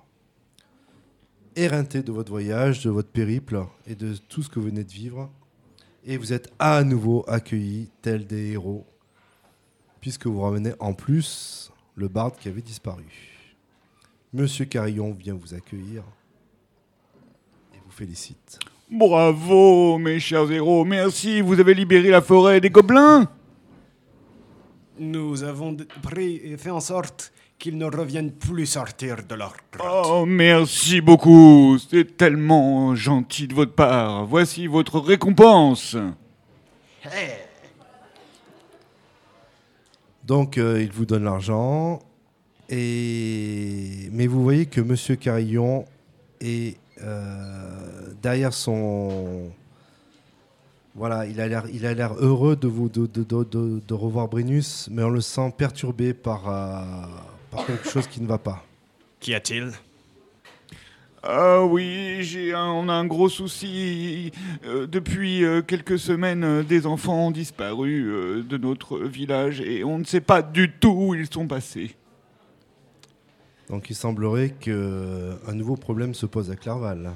Éreinté 1.55 2.01
de 2.01 2.11
votre 2.11 2.31
voyage, 2.31 2.83
de 2.83 2.89
votre 2.89 3.09
périple 3.09 3.63
et 3.85 3.95
de 3.95 4.15
tout 4.15 4.41
ce 4.41 4.49
que 4.49 4.59
vous 4.59 4.67
venez 4.67 4.83
de 4.83 4.91
vivre, 4.91 5.29
et 6.05 6.17
vous 6.17 6.33
êtes 6.33 6.51
à 6.59 6.83
nouveau 6.83 7.25
accueillis 7.27 7.89
tels 8.01 8.25
des 8.25 8.51
héros, 8.51 8.85
puisque 9.99 10.27
vous 10.27 10.39
ramenez 10.41 10.73
en 10.79 10.93
plus 10.93 11.70
le 11.95 12.07
barde 12.07 12.35
qui 12.37 12.47
avait 12.47 12.61
disparu. 12.61 13.05
Monsieur 14.33 14.65
Carillon 14.65 15.11
vient 15.11 15.33
vous 15.33 15.53
accueillir 15.53 16.03
et 17.73 17.77
vous 17.83 17.91
félicite. 17.91 18.59
Bravo, 18.89 19.97
mes 19.97 20.19
chers 20.19 20.51
héros, 20.51 20.85
merci, 20.85 21.41
vous 21.41 21.59
avez 21.59 21.73
libéré 21.73 22.09
la 22.09 22.21
forêt 22.21 22.59
des 22.59 22.69
gobelins 22.69 23.29
Nous 24.99 25.43
avons 25.43 25.77
pris 26.01 26.37
et 26.43 26.57
fait 26.57 26.69
en 26.69 26.79
sorte 26.79 27.31
qu'ils 27.57 27.77
ne 27.77 27.85
reviennent 27.85 28.31
plus 28.31 28.65
sortir 28.65 29.17
de 29.27 29.35
leur 29.35 29.53
grotte. 29.71 30.05
Oh, 30.09 30.25
merci 30.25 30.99
beaucoup, 30.99 31.77
c'est 31.77 32.17
tellement 32.17 32.95
gentil 32.95 33.47
de 33.47 33.53
votre 33.53 33.75
part. 33.75 34.25
Voici 34.25 34.67
votre 34.67 34.99
récompense. 34.99 35.95
Donc 40.31 40.57
euh, 40.57 40.81
il 40.81 40.93
vous 40.93 41.05
donne 41.05 41.25
l'argent 41.25 41.99
et 42.69 44.07
mais 44.13 44.27
vous 44.27 44.41
voyez 44.41 44.65
que 44.65 44.79
Monsieur 44.79 45.17
Carillon 45.17 45.83
est 46.39 46.77
euh, 47.03 48.13
derrière 48.21 48.53
son 48.53 49.51
voilà, 50.95 51.25
il 51.25 51.41
a 51.41 51.93
l'air 51.93 52.13
heureux 52.17 52.55
de 52.55 52.69
vous 52.69 52.87
de, 52.87 53.93
revoir 53.93 54.29
Brennus, 54.29 54.87
mais 54.89 55.03
on 55.03 55.09
le 55.09 55.19
sent 55.19 55.53
perturbé 55.57 56.13
par 56.13 56.47
euh, 56.47 56.81
par 57.51 57.65
quelque 57.65 57.89
chose 57.89 58.07
qui 58.07 58.21
ne 58.21 58.27
va 58.27 58.37
pas. 58.37 58.63
Qu'y 59.19 59.33
a-t-il? 59.33 59.73
Ah 61.23 61.63
oui, 61.63 62.23
j'ai 62.23 62.51
un, 62.51 62.65
on 62.65 62.89
a 62.89 62.93
un 62.93 63.05
gros 63.05 63.29
souci. 63.29 64.31
Euh, 64.65 64.87
depuis 64.87 65.43
euh, 65.43 65.61
quelques 65.61 65.99
semaines, 65.99 66.43
euh, 66.43 66.63
des 66.63 66.87
enfants 66.87 67.27
ont 67.27 67.31
disparu 67.31 68.43
de 68.43 68.57
notre 68.57 68.97
village 68.97 69.61
et 69.61 69.83
on 69.83 69.99
ne 69.99 70.03
sait 70.03 70.21
pas 70.21 70.41
du 70.41 70.71
tout 70.71 70.89
où 70.89 71.13
ils 71.13 71.31
sont 71.31 71.47
passés. 71.47 71.95
Donc 73.69 73.91
il 73.91 73.95
semblerait 73.95 74.49
que 74.49 75.37
un 75.47 75.53
nouveau 75.53 75.75
problème 75.75 76.15
se 76.15 76.25
pose 76.25 76.49
à 76.49 76.55
Clerval. 76.55 77.11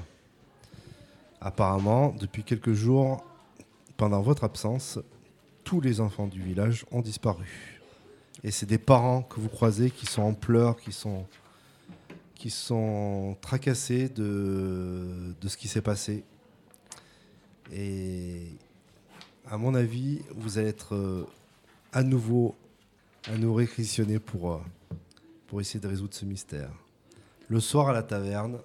Apparemment, 1.40 2.14
depuis 2.18 2.44
quelques 2.44 2.72
jours, 2.72 3.24
pendant 3.96 4.22
votre 4.22 4.44
absence, 4.44 5.00
tous 5.64 5.80
les 5.80 6.00
enfants 6.00 6.28
du 6.28 6.40
village 6.40 6.86
ont 6.92 7.02
disparu. 7.02 7.80
Et 8.44 8.52
c'est 8.52 8.66
des 8.66 8.78
parents 8.78 9.22
que 9.22 9.40
vous 9.40 9.48
croisez 9.48 9.90
qui 9.90 10.06
sont 10.06 10.22
en 10.22 10.32
pleurs, 10.32 10.76
qui 10.76 10.92
sont, 10.92 11.26
qui 12.36 12.50
sont 12.50 13.36
tracassés 13.40 14.08
de, 14.08 15.34
ce 15.46 15.56
qui 15.56 15.68
s'est 15.68 15.80
passé. 15.82 16.24
Et 17.72 18.52
à 19.50 19.58
mon 19.58 19.74
avis, 19.74 20.22
vous 20.34 20.58
allez 20.58 20.68
être 20.68 20.94
euh, 20.94 21.26
à 21.92 22.02
nouveau, 22.02 22.54
à 23.26 23.36
nouveau 23.36 23.54
réquisitionné 23.54 24.18
pour, 24.18 24.52
euh, 24.52 24.58
pour 25.48 25.60
essayer 25.60 25.80
de 25.80 25.88
résoudre 25.88 26.14
ce 26.14 26.24
mystère. 26.24 26.70
Le 27.48 27.58
soir 27.58 27.88
à 27.88 27.92
la 27.92 28.02
taverne, 28.02 28.58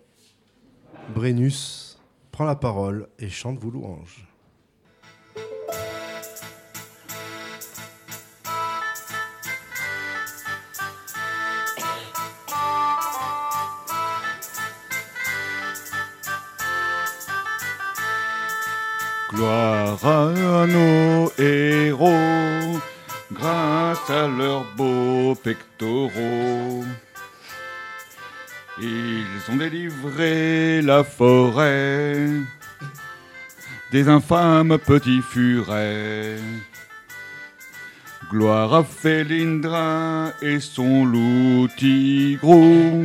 Brennus 1.15 1.97
prend 2.31 2.45
la 2.45 2.55
parole 2.55 3.07
et 3.19 3.29
chante 3.29 3.57
vos 3.57 3.71
louanges. 3.71 4.27
Gloire 19.41 20.05
à 20.05 20.67
nos 20.67 21.31
héros, 21.39 22.79
grâce 23.33 24.07
à 24.07 24.27
leurs 24.27 24.65
beaux 24.77 25.33
pectoraux. 25.33 26.83
Ils 28.79 29.51
ont 29.51 29.55
délivré 29.55 30.83
la 30.83 31.03
forêt 31.03 32.27
des 33.91 34.07
infâmes 34.09 34.77
petits 34.77 35.23
furets. 35.23 36.37
Gloire 38.29 38.75
à 38.75 38.83
Félindra 38.83 40.33
et 40.43 40.59
son 40.59 41.03
loup 41.03 41.67
tigrou. 41.77 43.03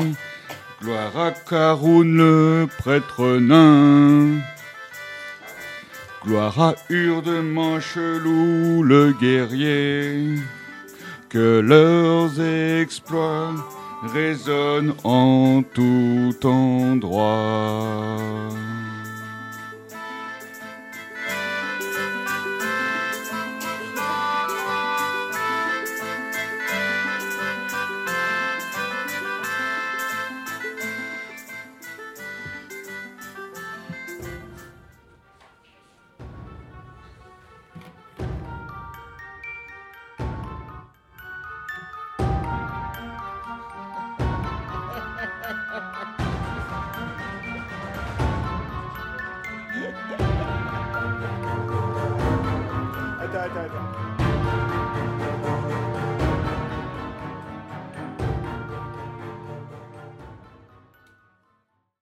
Gloire 0.83 1.18
à 1.18 1.31
Caroun 1.31 2.19
le 2.19 2.69
prêtre 2.79 3.38
nain. 3.38 4.42
Gloire 6.27 6.60
à 6.60 6.74
Urde 6.90 7.40
Manchelou 7.40 8.83
le 8.83 9.12
guerrier, 9.12 10.40
que 11.29 11.60
leurs 11.60 12.40
exploits 12.40 13.54
résonnent 14.12 14.94
en 15.04 15.62
tout 15.62 16.35
endroit. 16.44 18.16